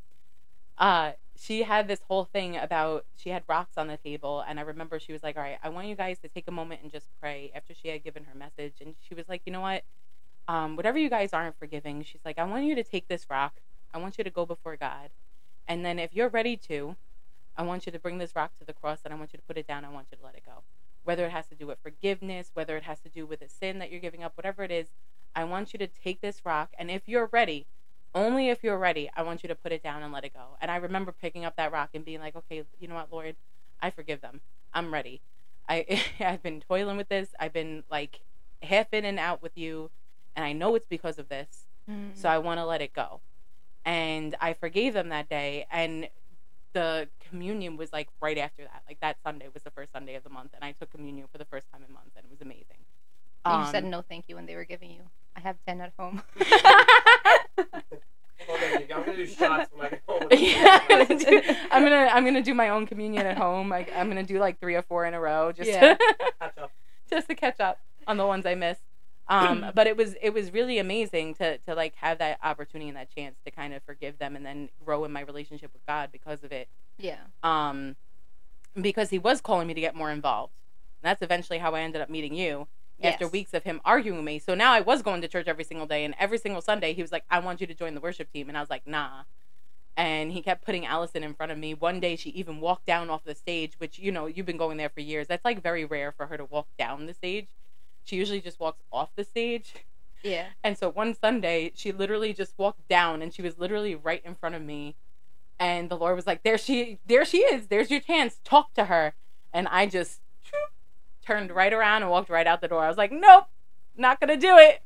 [0.77, 4.63] uh she had this whole thing about she had rocks on the table and i
[4.63, 6.91] remember she was like all right i want you guys to take a moment and
[6.91, 9.83] just pray after she had given her message and she was like you know what?
[10.47, 13.53] Um whatever you guys aren't forgiving she's like i want you to take this rock.
[13.93, 15.09] I want you to go before god.
[15.67, 16.95] And then if you're ready to,
[17.57, 19.43] I want you to bring this rock to the cross and I want you to
[19.43, 19.83] put it down.
[19.83, 20.63] I want you to let it go.
[21.03, 23.79] Whether it has to do with forgiveness, whether it has to do with a sin
[23.79, 24.87] that you're giving up, whatever it is,
[25.35, 27.65] I want you to take this rock and if you're ready,
[28.13, 30.57] only if you're ready, I want you to put it down and let it go.
[30.61, 33.35] And I remember picking up that rock and being like, okay, you know what, Lord,
[33.81, 34.41] I forgive them.
[34.73, 35.21] I'm ready.
[35.67, 37.29] I I've been toiling with this.
[37.39, 38.21] I've been like
[38.63, 39.91] half in and out with you,
[40.35, 41.67] and I know it's because of this.
[41.89, 42.11] Mm.
[42.13, 43.21] So I want to let it go.
[43.85, 45.65] And I forgave them that day.
[45.71, 46.09] And
[46.77, 48.83] the communion was like right after that.
[48.87, 50.51] Like that Sunday was the first Sunday of the month.
[50.53, 52.11] And I took communion for the first time in months.
[52.15, 52.81] And it was amazing.
[53.45, 55.01] And you said Um, no, thank you when they were giving you.
[55.35, 56.21] I have ten at home.
[58.47, 60.27] Hold on, I'm gonna do shots when I get home.
[60.31, 63.69] yeah, I'm gonna, do, I'm gonna I'm gonna do my own communion at home.
[63.69, 65.95] Like I'm gonna do like three or four in a row just Yeah.
[65.95, 65.99] to,
[66.39, 66.71] Catch up.
[67.09, 68.81] just to catch up on the ones I missed.
[69.29, 72.97] Um, but it was it was really amazing to to like have that opportunity and
[72.97, 76.09] that chance to kind of forgive them and then grow in my relationship with God
[76.11, 76.69] because of it.
[76.97, 77.17] yeah.
[77.43, 77.95] Um,
[78.79, 80.53] because He was calling me to get more involved.
[81.01, 82.67] And that's eventually how I ended up meeting you
[83.03, 84.39] after weeks of him arguing with me.
[84.39, 87.01] So now I was going to church every single day, and every single Sunday he
[87.01, 89.23] was like, "I want you to join the worship team," and I was like, "Nah."
[89.95, 91.73] And he kept putting Allison in front of me.
[91.73, 94.77] One day she even walked down off the stage, which you know you've been going
[94.77, 95.27] there for years.
[95.27, 97.47] That's like very rare for her to walk down the stage.
[98.07, 99.73] She usually just walks off the stage.
[100.23, 100.47] Yeah.
[100.63, 104.33] And so one Sunday, she literally just walked down, and she was literally right in
[104.33, 104.95] front of me.
[105.59, 107.67] And the Lord was like, "There she, there she is.
[107.67, 108.39] There's your chance.
[108.45, 109.13] Talk to her."
[109.53, 110.21] And I just
[111.25, 112.83] turned right around and walked right out the door.
[112.83, 113.47] I was like, "Nope,
[113.97, 114.83] not gonna do it."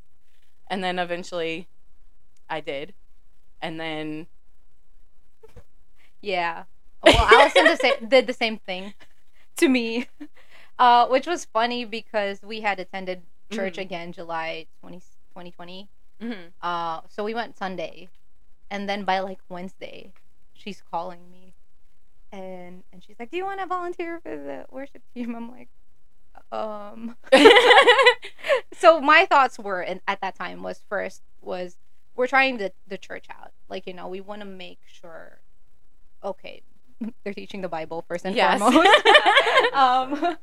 [0.67, 1.67] And then eventually,
[2.49, 2.93] I did.
[3.61, 4.27] And then,
[6.21, 6.63] Yeah.
[7.03, 8.93] Well, Allison did the same thing
[9.57, 10.07] to me,
[10.81, 13.81] uh, which was funny because we had attended church Mhm.
[13.87, 14.99] again July 20,
[15.33, 15.87] 2020.
[16.19, 16.51] mhm.
[16.61, 18.09] Uh, so we went Sunday,
[18.69, 20.11] and then by like Wednesday,
[20.53, 21.53] she's calling me,
[22.31, 25.69] and and she's like, "Do you want to volunteer for the worship team?" I'm like,
[26.51, 27.15] um.
[28.73, 31.77] so my thoughts were, and at that time was first was
[32.15, 35.41] we're trying the the church out, like you know we want to make sure,
[36.23, 36.61] okay,
[37.23, 38.59] they're teaching the Bible first and Yes.
[38.59, 38.87] foremost.
[39.73, 40.37] um,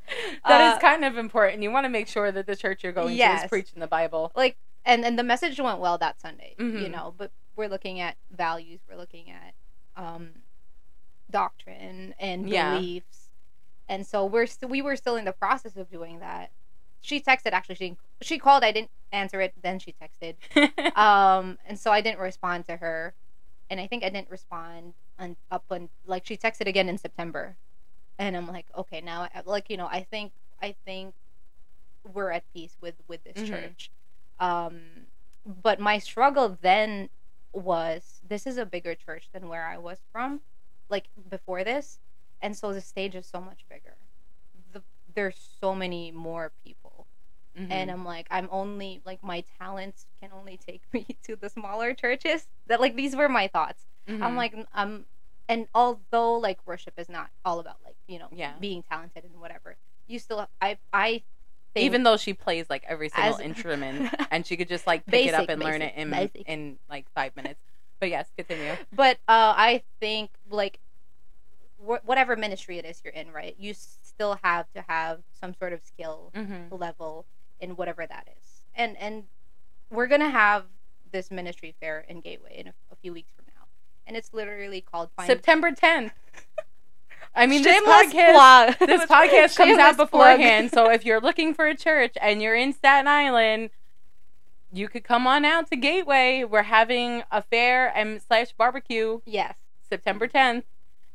[0.47, 1.63] That is uh, kind of important.
[1.63, 4.33] You want to make sure that the church you're going to is preaching the Bible.
[4.35, 6.91] like and and the message went well that Sunday, you Mhm.
[6.91, 7.15] know.
[7.17, 9.55] But we're looking at values, we're looking at
[10.03, 10.31] um,
[11.31, 12.75] doctrine and Yeah.
[12.77, 13.29] beliefs,
[13.89, 16.51] and so we're st- we were still in the process of doing that.
[17.01, 17.77] She texted actually.
[17.77, 18.65] She she called.
[18.65, 19.55] I didn't answer it.
[19.61, 20.37] Then she texted.
[20.97, 23.15] um, and so I didn't respond to her,
[23.71, 27.57] and I think I didn't respond on up on like she texted again in September,
[28.19, 31.15] and I'm like, okay, now I, like you know, I think I think
[32.13, 33.49] we're at peace with with this Mhm.
[33.49, 33.91] church.
[34.41, 35.07] Um,
[35.45, 37.09] but my struggle then
[37.53, 40.41] was this is a bigger church than where I was from,
[40.89, 41.99] like before this,
[42.41, 43.97] and so the stage is so much bigger.
[44.73, 44.83] The,
[45.15, 46.98] there's so many more people
[47.59, 47.67] Mhm.
[47.71, 51.95] and I'm like, I'm only like my talents can only take me to the smaller
[51.95, 52.47] churches.
[52.67, 53.85] That like these were my thoughts.
[54.09, 54.23] Mhm.
[54.23, 55.07] I'm like, um,
[55.49, 58.55] and although like worship is not all about like you know Yeah.
[58.61, 61.23] being talented and whatever, you still I I
[61.75, 65.05] think even though she plays like every single As- instrument and she could just like
[65.07, 66.49] pick it up Basic, and learn it in basic.
[66.49, 67.61] in like five minutes.
[68.01, 68.77] But yes, continue.
[68.93, 70.79] but uh, I think like
[71.79, 73.55] wh- whatever ministry it is you're in, right?
[73.59, 76.75] You still have to have some sort of skill Mm-hmm.
[76.75, 77.27] level
[77.61, 78.63] in whatever that is.
[78.75, 79.25] And and
[79.91, 80.65] we're gonna have
[81.11, 83.65] this ministry fair in Gateway in a, a few weeks from now,
[84.07, 85.27] and it's literally called Find.
[85.27, 86.11] September 10th.
[87.35, 88.89] I mean, this podcast, plug.
[88.89, 90.71] this podcast comes out beforehand.
[90.73, 93.71] so if you're looking for a church and you're in Staten Island,
[94.73, 96.45] you could come on out to Gateway.
[96.45, 99.57] We're having a fair and slash barbecue Yes.
[99.89, 100.65] September 10th.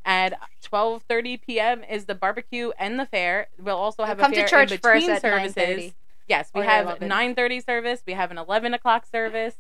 [0.06, 1.84] At 12:30 p.m.
[1.86, 3.48] is the barbecue and the fair.
[3.58, 5.94] We'll also have Come a to fair church in between services.
[6.24, 6.30] 9:30.
[6.30, 7.10] Yes, we Or have 11.
[7.10, 8.04] 9:30 service.
[8.06, 9.56] We have an 11 o'clock service.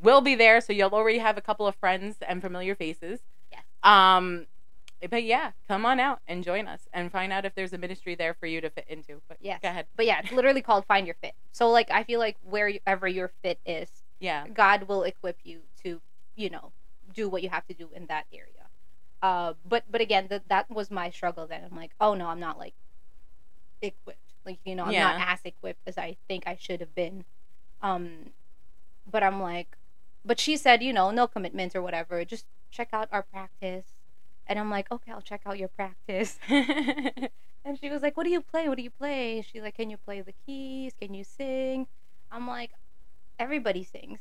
[0.00, 3.20] We'll be there, so you'll already have a couple of friends and familiar faces.
[3.50, 3.62] Yes.
[3.82, 4.46] Um,
[5.10, 8.14] but yeah, come on out and join us and find out if there's a ministry
[8.14, 9.20] there for you to fit into.
[9.28, 9.60] But Yes.
[9.62, 9.86] go ahead.
[9.96, 11.34] But yeah, it's literally called Find Your Fit.
[11.52, 13.88] So like I feel like wherever your fit is,
[14.20, 14.46] Yeah.
[14.48, 16.00] God will equip you to,
[16.36, 16.72] you know,
[17.14, 18.52] do what you have to do in that area.
[19.20, 21.46] Uh, but but again, that that was my struggle.
[21.48, 22.74] Then I'm like, oh no, I'm not like
[23.82, 24.27] equipped.
[24.48, 27.24] Like you know, I'm not as equipped as I think I should have been.
[27.82, 28.32] Um,
[29.10, 29.76] but I'm like,
[30.24, 32.24] but she said, you know, no commitments or whatever.
[32.24, 33.86] Just check out our practice.
[34.46, 36.38] And I'm like, okay, I'll check out your practice.
[37.68, 38.66] And she was like, "What do you play?
[38.68, 40.94] What do you play?" She's like, "Can you play the keys?
[40.98, 41.86] Can you sing?"
[42.30, 42.70] I'm like,
[43.38, 44.20] "Everybody sings."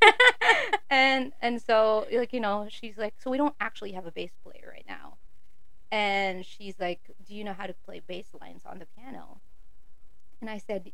[0.90, 4.30] and and so like you know, she's like, "So we don't actually have a bass
[4.44, 5.16] player right now."
[5.90, 9.40] And she's like, "Do you know how to play bass lines on the piano?"
[10.44, 10.92] And I said,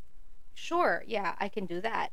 [0.55, 2.13] "Sure, yeah, I can do that."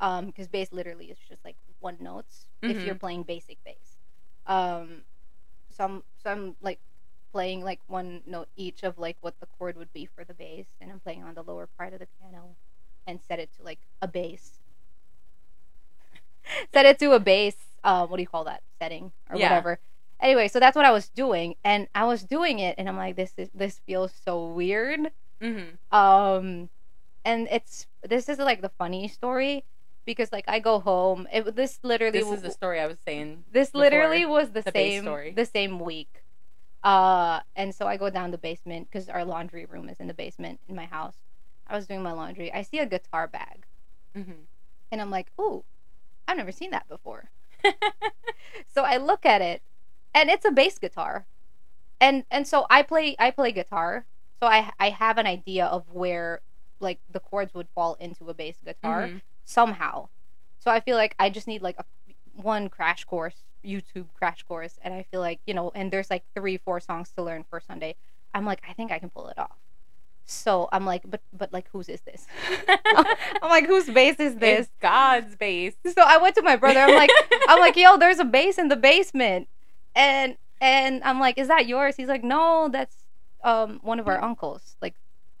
[0.00, 2.86] Um, because bass literally is just like one notes if Mhm.
[2.86, 3.98] you're playing basic bass.
[4.46, 5.04] Um,
[5.70, 6.80] some some like
[7.32, 10.66] playing like one note each of like what the chord would be for the bass
[10.80, 12.56] and I'm playing on the lower part of the piano
[13.06, 14.60] and set it to like a bass.
[16.74, 18.62] set it to a bass, uh, what do you call that?
[18.80, 19.42] Setting or Yeah.
[19.44, 19.80] whatever.
[20.20, 23.16] Anyway, so that's what I was doing and I was doing it and I'm like
[23.16, 25.10] this is this feels so weird.
[25.42, 25.94] Mm-hmm.
[25.96, 26.68] Um
[27.24, 29.64] and it's this is like the funny story
[30.04, 33.44] because like I go home it this literally This is the story I was saying.
[33.52, 35.32] this literally was the, the same story.
[35.32, 36.24] the same week
[36.84, 40.14] uh and so i go down the basement because our laundry room is in the
[40.14, 41.14] basement in my house
[41.68, 43.66] i was doing my laundry i see a guitar bag
[44.16, 44.32] Mm-hmm.
[44.90, 45.62] and i'm like ooh
[46.26, 47.30] i've never seen that before
[48.74, 49.62] so i look at it
[50.12, 51.26] and it's a bass guitar
[52.00, 54.04] and and so i play i play guitar
[54.42, 56.40] so i i have an idea of where
[56.80, 59.20] like the chords would fall into a bass guitar Mhm.
[59.44, 60.08] somehow.
[60.58, 61.84] So I feel like I just need like a
[62.34, 66.24] one crash course, YouTube crash course, and I feel like you know, and there's like
[66.34, 67.94] three, four songs to learn for Sunday.
[68.34, 69.58] I'm like, I think I can pull it off.
[70.24, 72.26] So I'm like, but but like, whose is this?
[73.42, 74.66] I'm like, whose bass is this?
[74.66, 75.74] It's God's bass.
[75.86, 76.80] So I went to my brother.
[76.80, 77.10] I'm like,
[77.48, 79.48] I'm like, yo, there's a bass in the basement,
[79.94, 81.96] and and I'm like, is that yours?
[81.96, 82.96] He's like, no, that's
[83.42, 84.76] um one of our uncles.
[84.80, 84.94] Like.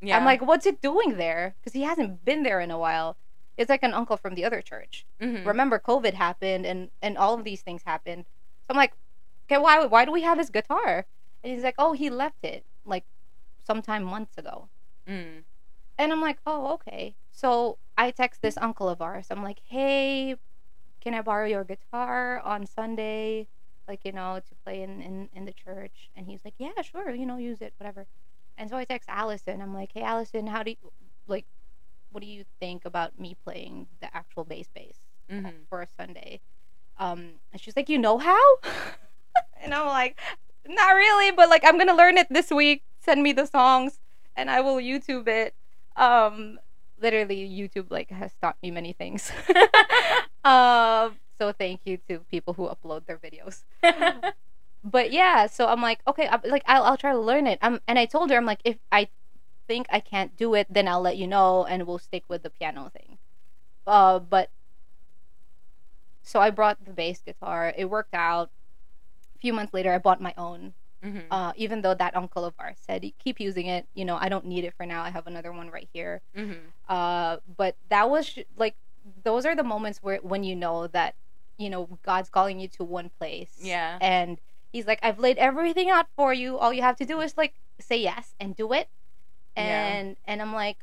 [0.04, 0.16] Yeah.
[0.16, 1.54] I'm like, what's it doing there?
[1.60, 3.16] Because he hasn't been there in a while.
[3.56, 5.06] It's like an uncle from the other church.
[5.20, 5.46] Mhm.
[5.46, 8.24] Remember, COVID happened and and all of these things happened.
[8.62, 8.94] So I'm like,
[9.46, 11.06] okay, why why do we have his guitar?
[11.44, 13.04] And he's like, oh, he left it like
[13.64, 14.68] sometime months ago.
[15.08, 15.44] Mm.
[15.98, 17.14] And I'm like, oh, okay.
[17.30, 19.26] So I text this uncle of ours.
[19.30, 20.36] I'm like, hey,
[21.00, 23.46] can I borrow your guitar on Sunday?
[23.88, 26.10] Like, you know, to play in, in, in the church.
[26.14, 28.06] And he's like, yeah, sure, you know, use it, whatever.
[28.56, 29.60] And so I text Allison.
[29.60, 30.76] I'm like, hey, Allison, how do you,
[31.26, 31.46] like,
[32.10, 34.98] what do you think about me playing the actual bass bass
[35.30, 35.66] Mhm.
[35.68, 36.40] for a Sunday?
[36.98, 38.40] Um, and she's like, you know how?
[39.62, 40.18] and I'm like,
[40.66, 42.82] not really, but like, I'm gonna learn it this week.
[43.00, 43.98] Send me the songs,
[44.36, 45.54] and I will YouTube it.
[45.96, 46.60] Um,
[47.00, 49.32] literally, YouTube like has taught me many things.
[50.44, 53.64] um, so thank you to people who upload their videos.
[54.84, 57.58] but yeah, so I'm like, okay, I'm, like I'll I'll try to learn it.
[57.62, 59.08] Um, and I told her I'm like, if I
[59.66, 62.50] think I can't do it, then I'll let you know, and we'll stick with the
[62.50, 63.18] piano thing.
[63.86, 64.50] Uh, but
[66.22, 67.74] so I brought the bass guitar.
[67.76, 68.50] It worked out.
[69.34, 70.74] A few months later, I bought my own.
[71.02, 71.26] Mhm.
[71.30, 73.88] Uh, even though that uncle of ours said, keep using it.
[73.94, 75.02] You know, I don't need it for now.
[75.02, 76.22] I have another one right here.
[76.36, 76.58] Mhm.
[76.88, 78.76] Uh, but that was sh- like,
[79.24, 81.16] those are the moments where when you know that,
[81.58, 83.52] you know, God's calling you to one place.
[83.60, 83.98] Yeah.
[84.00, 84.38] And
[84.72, 86.56] He's like, I've laid everything out for you.
[86.56, 88.88] All you have to do is like say yes and do it.
[89.56, 89.62] Yeah.
[89.86, 90.78] And and I'm like,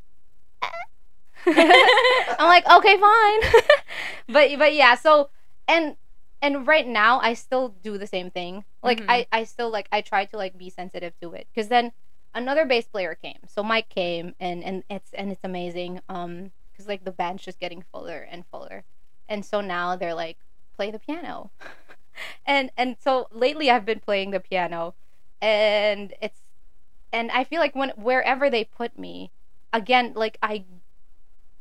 [1.46, 3.42] I'm like, okay, fine.
[4.28, 5.30] but but yeah, so
[5.68, 5.96] and
[6.42, 8.66] and right now I still do the same thing.
[8.84, 9.06] Like Mhm.
[9.10, 11.92] I I still like I try to like be sensitive to it because then
[12.34, 13.40] another bass player came.
[13.48, 16.02] So Mike came and and it's and it's amazing.
[16.10, 18.84] Um, because like the band's just getting fuller and fuller,
[19.28, 20.38] and so now they're like
[20.80, 21.52] play the piano,
[22.46, 24.96] and and so lately I've been playing the piano,
[25.42, 26.40] and it's
[27.12, 29.32] and I feel like when wherever they put me,
[29.74, 30.64] again like I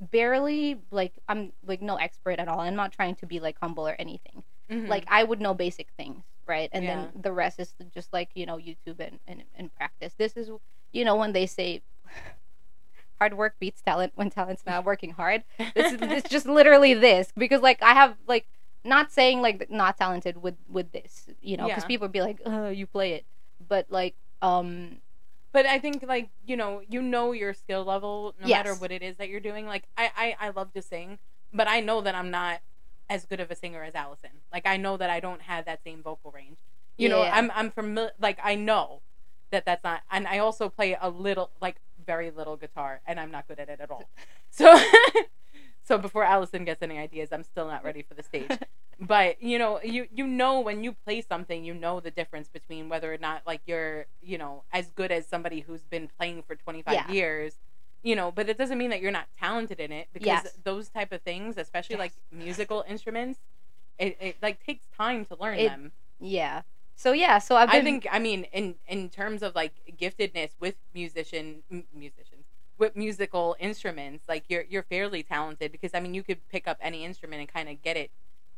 [0.00, 2.61] barely like I'm like no expert at all.
[2.61, 4.44] I'm not trying to be like humble or anything.
[4.70, 4.88] Mhm.
[4.88, 6.70] Like I would know basic things, right?
[6.72, 7.07] And Yeah.
[7.12, 10.14] then the rest is just like, you know, YouTube and, and, and practice.
[10.16, 10.50] This is
[10.92, 11.83] you know, when they say
[13.18, 15.42] hard work beats talent when talent's not working hard.
[15.74, 17.33] This is it's just literally this.
[17.37, 18.46] Because like I have like
[18.88, 21.88] not saying like not talented with with this, you know, because Yeah.
[21.88, 23.27] people would be like, Oh, you play it.
[23.68, 25.01] But like um
[25.53, 29.03] But I think like you know you know your skill level no matter what it
[29.03, 29.66] is that you're doing.
[29.66, 31.18] Like I, I I love to sing,
[31.53, 32.61] but I know that I'm not
[33.11, 34.31] as good of a singer as Allison.
[34.53, 36.59] Like I know that I don't have that same vocal range.
[36.98, 38.12] You know, I'm I'm familiar.
[38.20, 39.03] Like I know
[39.51, 40.03] that that's not.
[40.11, 43.68] And I also play a little, like very little guitar, and I'm not good at
[43.68, 44.11] it at all.
[44.51, 44.77] So
[45.88, 48.51] so before Allison gets any ideas, I'm still not ready for the stage.
[49.01, 52.88] but you know you you know when you play something you know the difference between
[52.88, 56.57] whether or not like you're you know as good as somebody who's been playing for
[56.57, 57.09] 25 Yeah.
[57.18, 57.53] years
[58.03, 60.59] you know but it doesn't mean that you're not talented in it because Yes.
[60.64, 63.38] those type of things especially like musical instruments
[63.98, 66.62] it, it like takes time to learn It- them yeah.
[66.96, 70.51] So yeah, so I've been i think i mean in in terms of like giftedness
[70.59, 72.38] with musician m- musicians
[72.78, 76.78] with musical instruments like you're you're fairly talented because i mean you could pick up
[76.80, 78.10] any instrument and kind of get it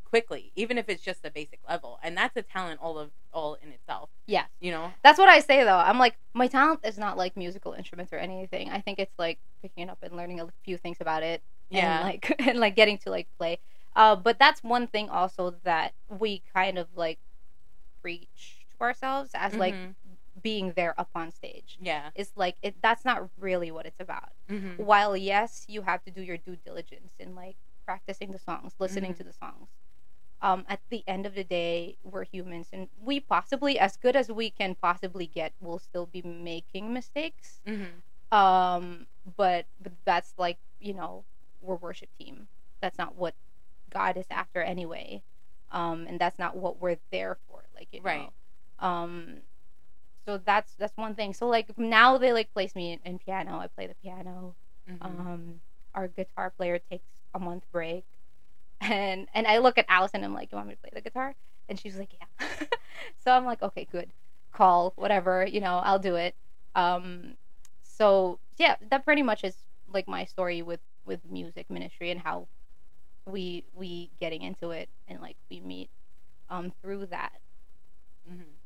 [0.04, 3.54] quickly even if it's just a basic level and that's a talent all of all
[3.62, 4.48] in itself Yes.
[4.60, 5.78] you know That's what I say though.
[5.78, 8.70] I'm like my talent is not like musical instruments or anything.
[8.70, 11.98] I think it's like picking it up and learning a few things about it yeah
[12.00, 13.58] and like and like getting to like play.
[13.96, 17.18] Uh but that's one thing also that we kind of like
[18.02, 19.94] preach to ourselves as like Mhm.
[20.42, 21.78] Being there up on stage.
[21.80, 24.32] yeah It's like it that's not really what it's about.
[24.48, 28.74] hmm While yes, you have to do your due diligence in like practicing the songs,
[28.78, 29.16] listening Mhm.
[29.18, 29.68] to the songs.
[30.42, 34.30] Um, at the end of the day, we're humans, and we possibly, as good as
[34.32, 37.60] we can possibly get, will still be making mistakes.
[37.66, 38.00] hmm
[38.32, 41.24] Um, but but that's like you know,
[41.60, 42.48] we're worship team.
[42.80, 43.34] That's not what
[43.90, 45.22] God is after anyway.
[45.70, 47.64] Um, and that's not what we're there for.
[47.74, 48.30] Like you Right.
[48.80, 48.86] know.
[48.88, 49.42] Um,
[50.26, 51.34] so that's that's one thing.
[51.34, 53.58] So like now they like place me in, in piano.
[53.58, 54.56] I play the piano.
[54.86, 55.60] Hmm um
[55.94, 58.04] our guitar player takes a month break.
[58.80, 60.90] And and i look at allison and i'm like Do you want me to play
[60.94, 61.34] the guitar?
[61.68, 62.48] And she's like yeah.
[63.18, 64.12] So i'm like okay good.
[64.52, 66.34] Call whatever you know i'll do it.
[66.74, 67.36] Um
[67.82, 69.56] so yeah that pretty much is
[69.92, 72.48] like my story with with music ministry and how
[73.26, 75.90] we we getting into it and like we meet
[76.50, 77.32] um through that.
[78.26, 78.59] Hmm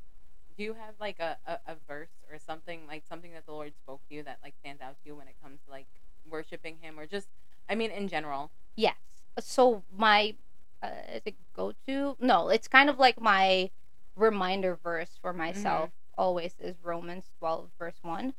[0.57, 3.73] do you have like a, a, a verse or something like something that the lord
[3.77, 5.87] spoke to you that like stands out to you when it comes to like
[6.31, 7.29] worshiping him or just
[7.69, 8.97] i mean in general Yes.
[9.41, 10.35] So my
[10.83, 12.17] uh, is it go to?
[12.21, 13.71] No, it's kind of like my
[14.17, 15.91] reminder verse for myself.
[16.17, 18.35] Always is Romans twelve verse one.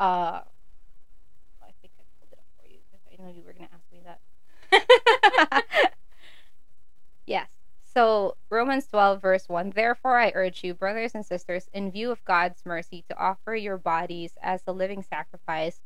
[0.00, 0.42] Uh,
[1.62, 3.84] I think I pulled it up for you because I know you were gonna ask
[3.92, 5.94] me that.
[7.26, 7.48] yes.
[7.96, 9.70] So Romans twelve verse one.
[9.70, 13.78] Therefore, I urge you, brothers and sisters, in view of God's mercy, to offer your
[13.78, 15.80] bodies as a living sacrifice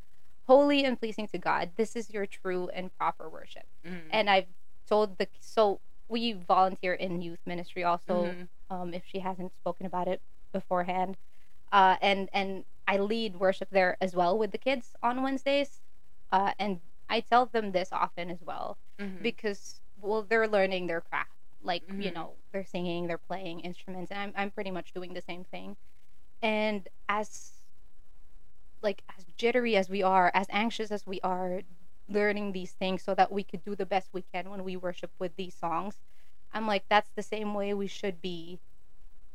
[0.47, 1.73] holy and pleasing to God.
[1.77, 3.67] This is your true and proper worship.
[3.85, 4.09] Mhm.
[4.11, 4.49] And I've
[4.87, 8.25] told the so we volunteer in youth ministry also.
[8.33, 8.49] Mhm.
[8.71, 11.17] Um, if she hasn't spoken about it beforehand,
[11.73, 15.83] uh, and and I lead worship there as well with the kids on Wednesdays,
[16.33, 19.23] uh, and I tell them this often as well Mhm.
[19.23, 22.15] because well they're learning their craft like you Mhm.
[22.15, 25.77] know they're singing they're playing instruments and I'm, I'm pretty much doing the same thing
[26.43, 27.67] and as
[28.83, 31.63] like as jittery as we are as anxious as we are
[32.09, 35.11] learning these things so that we could do the best we can when we worship
[35.19, 35.99] with these songs
[36.53, 38.61] i'm like that's the same way we should be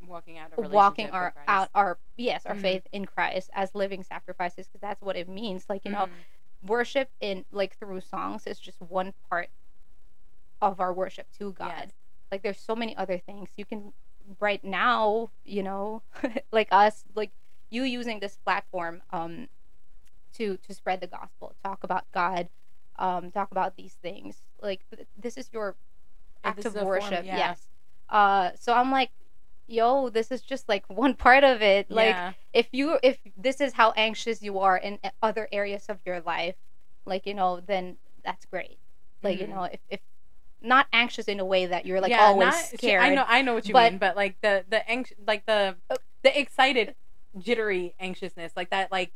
[0.08, 2.62] walking out walking our out our yes our Mhm.
[2.62, 6.26] faith in Christ as living sacrifices because that's what it means like you know Mhm.
[6.64, 9.50] worship in like through songs is just one part
[10.62, 11.92] of our worship to God Yes.
[12.34, 13.94] Like there's so many other things you can
[14.40, 16.02] right now you know
[16.52, 17.32] like us like
[17.70, 19.48] you using this platform um
[20.34, 22.50] to to spread the gospel talk about God
[22.98, 25.76] um talk about these things like th- this is your
[26.44, 27.38] act of form- worship yeah.
[27.38, 27.60] yes
[28.10, 29.12] uh so I'm like
[29.68, 32.34] yo this is just like one part of it like yeah.
[32.54, 36.56] if you if this is how anxious you are in other areas of your life
[37.06, 38.78] like you know then that's great
[39.22, 39.56] like you Mhm.
[39.56, 40.00] know if, if
[40.64, 43.42] not anxious in a way that you're like yeah, always not- scared I know, I
[43.42, 45.76] know what you but- mean, but like the the anx- like the
[46.24, 46.96] the excited,
[47.38, 49.12] jittery anxiousness, like that, like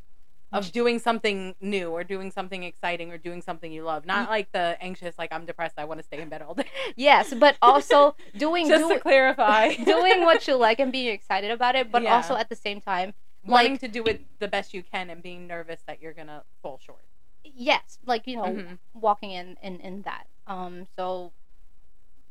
[0.53, 4.49] of doing something new or doing something exciting or doing something you love, not like
[4.53, 6.65] the anxious, like I'm depressed, I want to stay in bed all day.
[6.95, 11.51] yes but also doing Just do, to clarify, doing what you like and being excited
[11.51, 12.15] about it but Yeah.
[12.15, 13.13] also at the same time
[13.45, 16.43] wanting like- to do it the best you can and being nervous that you're gonna
[16.61, 17.03] fall short.
[17.43, 18.77] yes like you know Mhm.
[18.93, 21.33] walking in in in that um so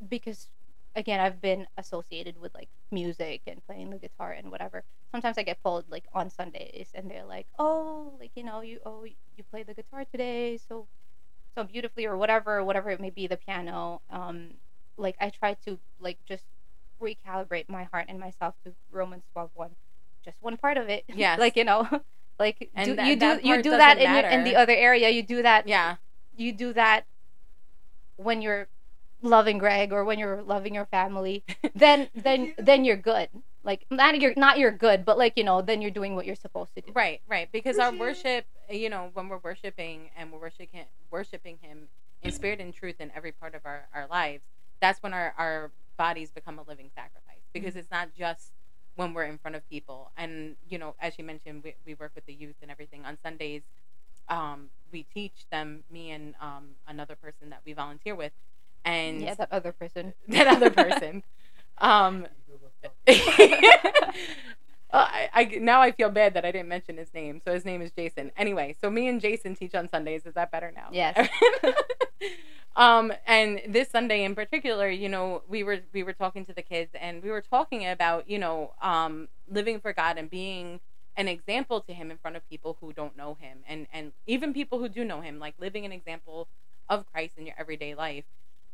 [0.08, 0.48] because
[0.94, 5.42] again i've been associated with like music and playing the guitar and whatever sometimes i
[5.42, 9.44] get pulled like on sundays and they're like oh like you know you oh you
[9.50, 10.86] play the guitar today so
[11.56, 14.02] so beautifully or whatever whatever it may be the piano.
[14.10, 14.50] Um
[14.98, 16.44] like i try to like just
[17.02, 19.70] recalibrate my heart and myself to romans 12 1
[20.24, 21.04] just one part of it.
[21.14, 21.86] Yeah, like you know
[22.38, 25.08] like And do, that- you do you do that in, your, in the other area.
[25.10, 25.96] You do that Yeah,
[26.36, 27.04] you do that
[28.16, 28.68] when you're
[29.22, 31.44] loving Greg or when you're loving your family,
[31.74, 33.28] then then then you're good.
[33.64, 36.36] Like not you're not you're good, but like you know, then you're doing what you're
[36.36, 36.92] supposed to do.
[36.94, 37.50] right, right.
[37.52, 41.88] Because our worship, you know, when we're worshiping and we're worshiping worshiping Him
[42.22, 44.44] in spirit and truth in every part of our our lives,
[44.80, 47.42] that's when our our bodies become a living sacrifice.
[47.52, 47.78] Because Mm-hmm.
[47.80, 48.52] it's not just
[48.96, 50.10] when we're in front of people.
[50.16, 53.18] And you know, as you mentioned, we we work with the youth and everything on
[53.22, 53.62] Sundays.
[54.28, 58.32] Um, we teach them, me and um, another person that we volunteer with,
[58.84, 60.14] and Yeah, that other person.
[60.28, 61.22] that other person.
[61.78, 62.26] Um,
[64.92, 67.40] I, I now I feel bad that I didn't mention his name.
[67.44, 68.32] So his name is Jason.
[68.36, 70.24] Anyway, so me and Jason teach on Sundays.
[70.24, 70.88] Is that better now?
[70.90, 71.28] Yes.
[72.76, 76.62] um, and this Sunday in particular, you know, we were we were talking to the
[76.62, 80.80] kids and we were talking about you know um, living for God and being
[81.16, 84.52] an example to Him in front of people who don't know Him and and even
[84.52, 86.48] people who do know Him, like living an example
[86.88, 88.24] of Christ in your everyday life.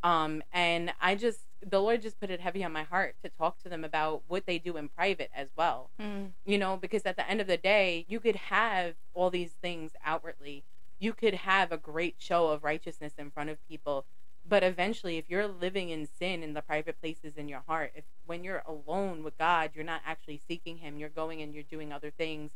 [0.02, 3.62] Um, and I just, the Lord just put it heavy on my heart to talk
[3.62, 5.90] to them about what they do in private as well.
[6.00, 6.30] Mm.
[6.44, 9.92] You know, because at the end of the day, you could have all these things
[10.04, 10.64] outwardly.
[10.98, 14.04] You could have a great show of righteousness in front of people.
[14.48, 18.04] But eventually, if you're living in sin in the private places in your heart, if
[18.26, 21.92] when you're alone with God, you're not actually seeking Him, you're going and you're doing
[21.92, 22.50] other things,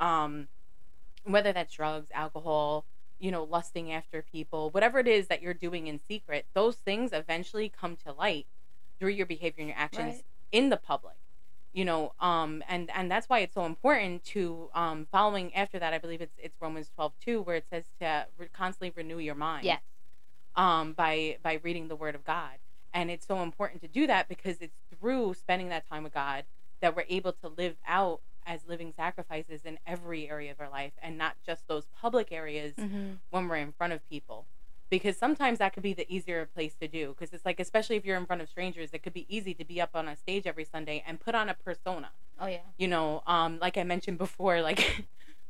[0.00, 0.48] um,
[1.24, 2.84] whether that's drugs, alcohol,
[3.18, 7.12] you know, lusting after people, whatever it is that you're doing in secret, those things
[7.12, 8.46] eventually come to light
[8.98, 10.24] through your behavior and your actions Right.
[10.52, 11.16] in the public.
[11.72, 15.92] You know, um, and and that's why it's so important to um, following after that.
[15.92, 19.34] I believe it's it's Romans twelve two, where it says to re- constantly renew your
[19.34, 19.66] mind.
[19.66, 19.82] Yes.
[20.56, 22.54] Um, by by reading the Word of God,
[22.94, 26.44] and it's so important to do that because it's through spending that time with God
[26.80, 30.92] that we're able to live out as living sacrifices in every area of our life,
[31.02, 33.14] and not just those public areas Mm-hmm.
[33.30, 34.46] when we're in front of people
[34.88, 38.04] because sometimes that could be the easier place to do because it's like especially if
[38.04, 40.46] you're in front of strangers it could be easy to be up on a stage
[40.46, 42.58] every sunday and put on a persona Oh yeah.
[42.78, 45.04] you know um like i mentioned before like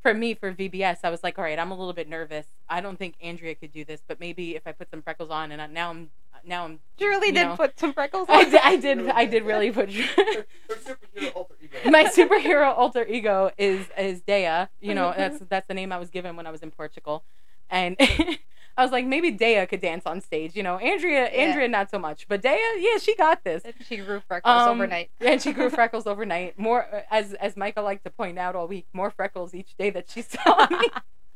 [0.07, 2.81] for me for vbs i was like all right i'm a little bit nervous i
[2.81, 5.61] don't think andrea could do this but maybe if i put some freckles on and
[5.61, 6.11] I, now i'm
[6.45, 7.57] now i'm You really You did know.
[7.57, 8.37] put some freckles on.
[8.37, 11.91] I did, I did i did really put Her superhero alter ego.
[11.91, 14.67] my superhero alter ego is is Dea.
[14.81, 17.25] You know, that's that's the name I was given when I was in Portugal,
[17.69, 17.97] and
[18.79, 20.55] I was like, maybe Dea could dance on stage.
[20.55, 23.63] You know, Andrea, Andrea, not so much, but Dea, yeah, she got this.
[23.89, 25.11] She grew freckles Um, overnight.
[25.21, 26.59] and she grew freckles overnight.
[26.59, 30.11] More, as as Michael liked to point out all week, more freckles each day that
[30.11, 30.89] she saw me.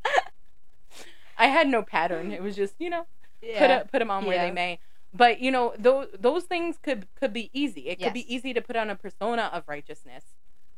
[1.37, 2.31] I had no pattern.
[2.31, 3.05] It was just you know
[3.41, 3.59] Yeah.
[3.59, 4.45] put a, put them on where Yeah.
[4.45, 4.79] they may.
[5.13, 7.89] But you know, those those things could could be easy.
[7.89, 10.23] It could be easy to put on a persona of righteousness,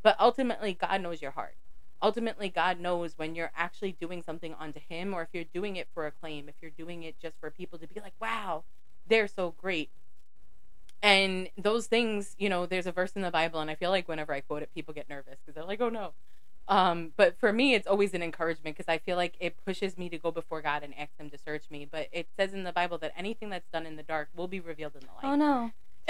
[0.01, 1.55] but ultimately, God knows your heart.
[2.03, 5.87] Ultimately, God knows when you're actually doing something unto Him, or if you're doing it
[5.93, 8.65] for acclaim, if you're doing it just for people to be like, "Wow,
[9.07, 9.89] they're so great."
[11.01, 14.09] And those things, you know, there's a verse in the Bible, and I feel like
[14.09, 16.11] whenever I quote it, people get nervous because they're like, "Oh no."
[16.67, 20.09] Um, but for me, it's always an encouragement because I feel like it pushes me
[20.09, 21.87] to go before God and ask Him to search me.
[21.89, 24.59] But it says in the Bible that anything that's done in the dark will be
[24.59, 25.23] revealed in the light.
[25.31, 25.71] Oh no.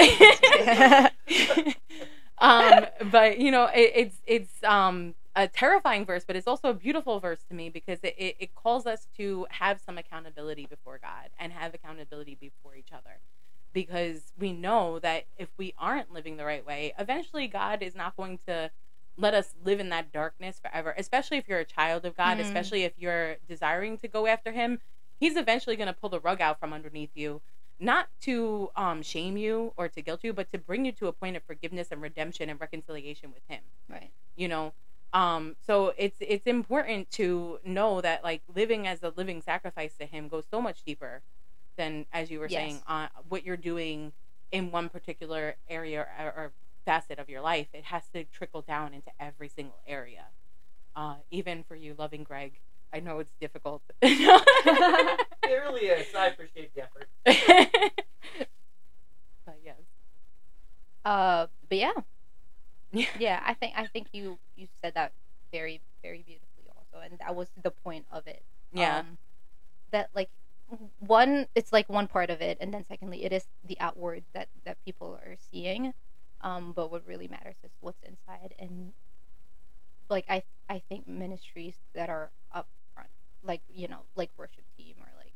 [2.40, 6.74] um, but you know, it, it's it's um a terrifying verse, but it's also a
[6.74, 11.00] beautiful verse to me because it, it, it calls us to have some accountability before
[11.02, 13.20] God and have accountability before each other.
[13.74, 18.16] Because we know that if we aren't living the right way, eventually God is not
[18.16, 18.70] going to
[19.18, 22.42] let us live in that darkness forever, especially if you're a child of God, Mhm.
[22.42, 24.80] especially if you're desiring to go after Him.
[25.20, 27.42] He's eventually going to pull the rug out from underneath you,
[27.80, 31.14] not to um, shame you or to guilt you, but to bring you to a
[31.14, 34.12] point of forgiveness and redemption and reconciliation with Him Right.
[34.36, 34.74] you know
[35.14, 40.06] um so it's it's important to know that like living as a living sacrifice to
[40.06, 41.22] him goes so much deeper
[41.78, 42.84] than as you were saying Yes.
[42.88, 44.14] uh, what you're doing
[44.52, 46.54] in one particular area or, or
[46.86, 50.26] facet of your life it has to trickle down into every single area
[50.96, 52.60] uh even for you loving greg
[52.94, 53.82] i know it's difficult
[55.46, 56.08] It really is.
[56.16, 57.08] I appreciate the effort.
[59.46, 59.78] but yes
[61.06, 61.92] Uh, but yeah,
[62.94, 63.08] Yeah.
[63.20, 63.42] yeah.
[63.46, 65.14] I think I think you you said that
[65.52, 68.44] very very beautifully also, and that was the point of it.
[68.74, 69.18] yeah Um,
[69.92, 70.30] that like
[71.00, 74.50] one, it's like one part of it, and then secondly, it is the outward that
[74.66, 75.94] that people are seeing.
[76.42, 78.94] Um, but what really matters is what's inside, and
[80.10, 83.10] like I I think ministries that are up front,
[83.44, 85.34] like you know, like worship team or like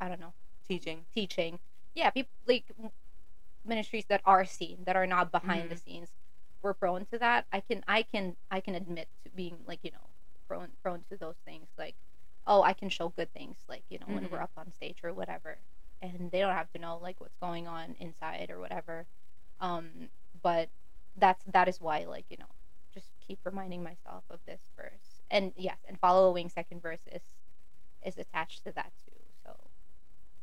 [0.00, 0.34] I don't know,
[0.66, 1.60] teaching teaching.
[1.94, 2.64] Yeah, people like
[3.64, 5.82] ministries that are seen, that are not behind the Mhm.
[5.84, 6.10] scenes.
[6.62, 7.46] We're prone to that.
[7.52, 10.08] I can I can I can admit to being like, you know,
[10.48, 11.96] prone prone to those things like
[12.46, 14.42] oh, I can show good things like, you know, when we're Mhm.
[14.42, 15.58] up on stage or whatever.
[16.00, 19.06] And they don't have to know like what's going on inside or whatever.
[19.60, 20.10] Um
[20.42, 20.70] but
[21.16, 22.50] that's that is why like, you know,
[22.92, 25.22] just keep reminding myself of this verse.
[25.30, 27.22] And yes, and following second verse is
[28.04, 29.18] is attached to that too.
[29.44, 29.56] So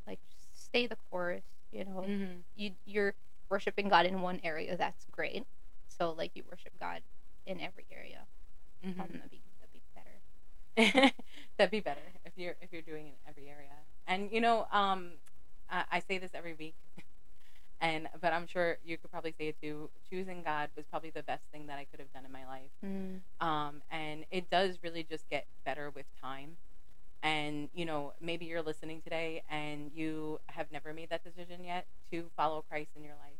[0.07, 0.19] like
[0.53, 2.39] stay the course you know mm-hmm.
[2.55, 3.15] you you're
[3.49, 5.45] worshiping god in one area that's great
[5.99, 7.01] so like you worship god
[7.45, 8.19] in every area
[8.85, 9.01] Mm-hmm.
[9.01, 11.11] um, that'd, be, that'd be better
[11.57, 13.73] That'd be better if you're if you're doing it in every area.
[14.07, 15.11] And you know, um,
[15.69, 16.75] I, I say this every week,
[17.81, 19.89] and but I'm sure you could probably say it too.
[20.09, 22.71] Choosing God was probably the best thing that I could have done in my life.
[22.85, 23.19] mm.
[23.45, 26.55] Um, and it does really just get better with time.
[27.21, 31.85] And you know, maybe you're listening today and you have never made that decision yet
[32.11, 33.38] to follow Christ in your life.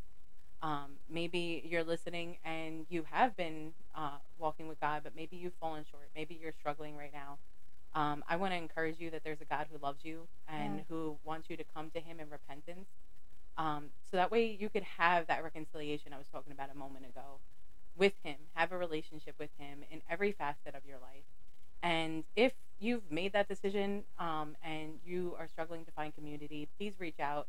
[0.61, 5.53] Um, maybe you're listening and you have been uh, walking with God, but maybe you've
[5.59, 6.09] fallen short.
[6.15, 7.37] Maybe you're struggling right now.
[7.95, 10.81] Um, I want to encourage you that there's a God who loves you and Yeah.
[10.89, 12.87] who wants you to come to Him in repentance.
[13.57, 17.05] Um, so that way you could have that reconciliation I was talking about a moment
[17.05, 17.39] ago
[17.97, 21.23] with Him, have a relationship with Him in every facet of your life.
[21.81, 26.93] And if you've made that decision um, and you are struggling to find community, please
[26.99, 27.47] reach out.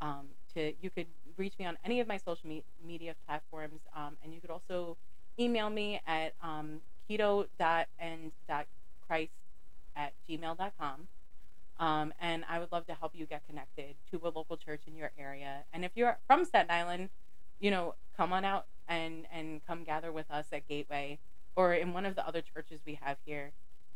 [0.00, 1.06] Um, to you could
[1.36, 4.96] reach me on any of my social me- media platforms, um, and you could also
[5.38, 9.32] email me at um, keto.and.christ
[9.94, 11.08] at gmail.com.
[11.78, 14.96] Um, and I would love to help you get connected to a local church in
[14.96, 15.64] your area.
[15.72, 17.10] And if you're from Staten Island,
[17.60, 21.18] you know, come on out and and come gather with us at Gateway
[21.56, 23.52] or in one of the other churches we have here.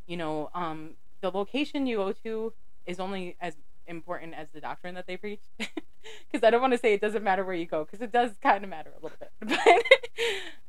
[0.07, 2.53] You know, um, the location you go to
[2.87, 3.57] is only as
[3.87, 5.43] important as the doctrine that they preach.
[6.30, 8.32] Because I don't want to say it doesn't matter where you go, because it does
[8.42, 9.30] kind of matter a little bit.
[9.66, 9.84] But,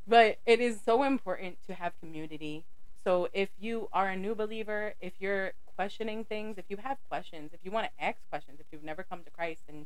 [0.07, 2.63] but it is so important to have community.
[3.03, 7.51] So if you are a new believer, if you're questioning things, if you have questions,
[7.53, 9.85] if you want to ask questions, if you've never come to Christ, and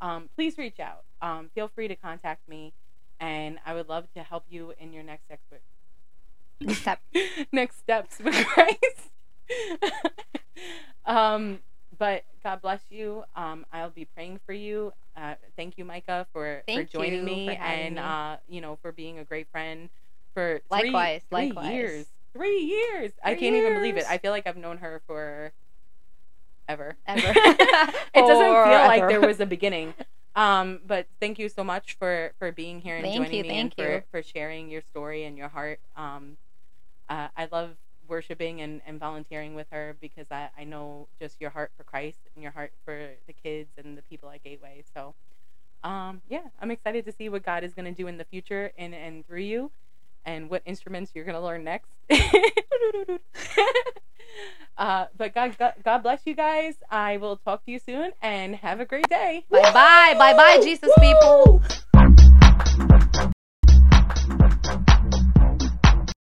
[0.00, 1.04] um, please reach out.
[1.22, 2.72] Um, feel free to contact me,
[3.20, 5.62] and I would love to help you in your next expert
[6.68, 7.00] Step.
[7.52, 9.10] next steps with Christ.
[11.04, 11.60] um,
[11.98, 13.24] but God bless you.
[13.36, 14.92] Um, I'll be praying for you.
[15.16, 18.00] Uh, thank you, Micah, for for joining me for and me.
[18.00, 19.88] uh, you know for being a great friend
[20.34, 21.72] for three, Likewise, three likewise.
[21.72, 22.06] years.
[22.34, 23.12] Three years.
[23.22, 24.04] I can't even believe it.
[24.08, 25.52] I feel like I've known her for
[26.68, 26.96] ever.
[27.06, 27.20] Ever.
[27.34, 29.94] it doesn't feel like there was a beginning.
[30.36, 33.48] Um, but thank you so much for for being here and Thank joining you, me
[33.48, 34.02] thank and for you.
[34.10, 35.78] for sharing your story and your heart.
[35.96, 36.36] Um,
[37.08, 37.76] uh, I love
[38.08, 42.20] worshiping and, and volunteering with her because I, I know just your heart for Christ
[42.34, 44.84] and your heart for the kids and the people at Gateway.
[44.94, 45.14] So,
[45.82, 48.72] um, yeah, I'm excited to see what God is going to do in the future
[48.78, 49.70] and, and through you
[50.24, 51.90] and what instruments you're going to learn next.
[54.78, 56.76] uh, but God, God, God bless you guys.
[56.90, 59.44] I will talk to you soon and have a great day.
[59.50, 60.14] Bye bye.
[60.18, 61.02] Bye bye, Jesus Woo!
[61.02, 61.62] people.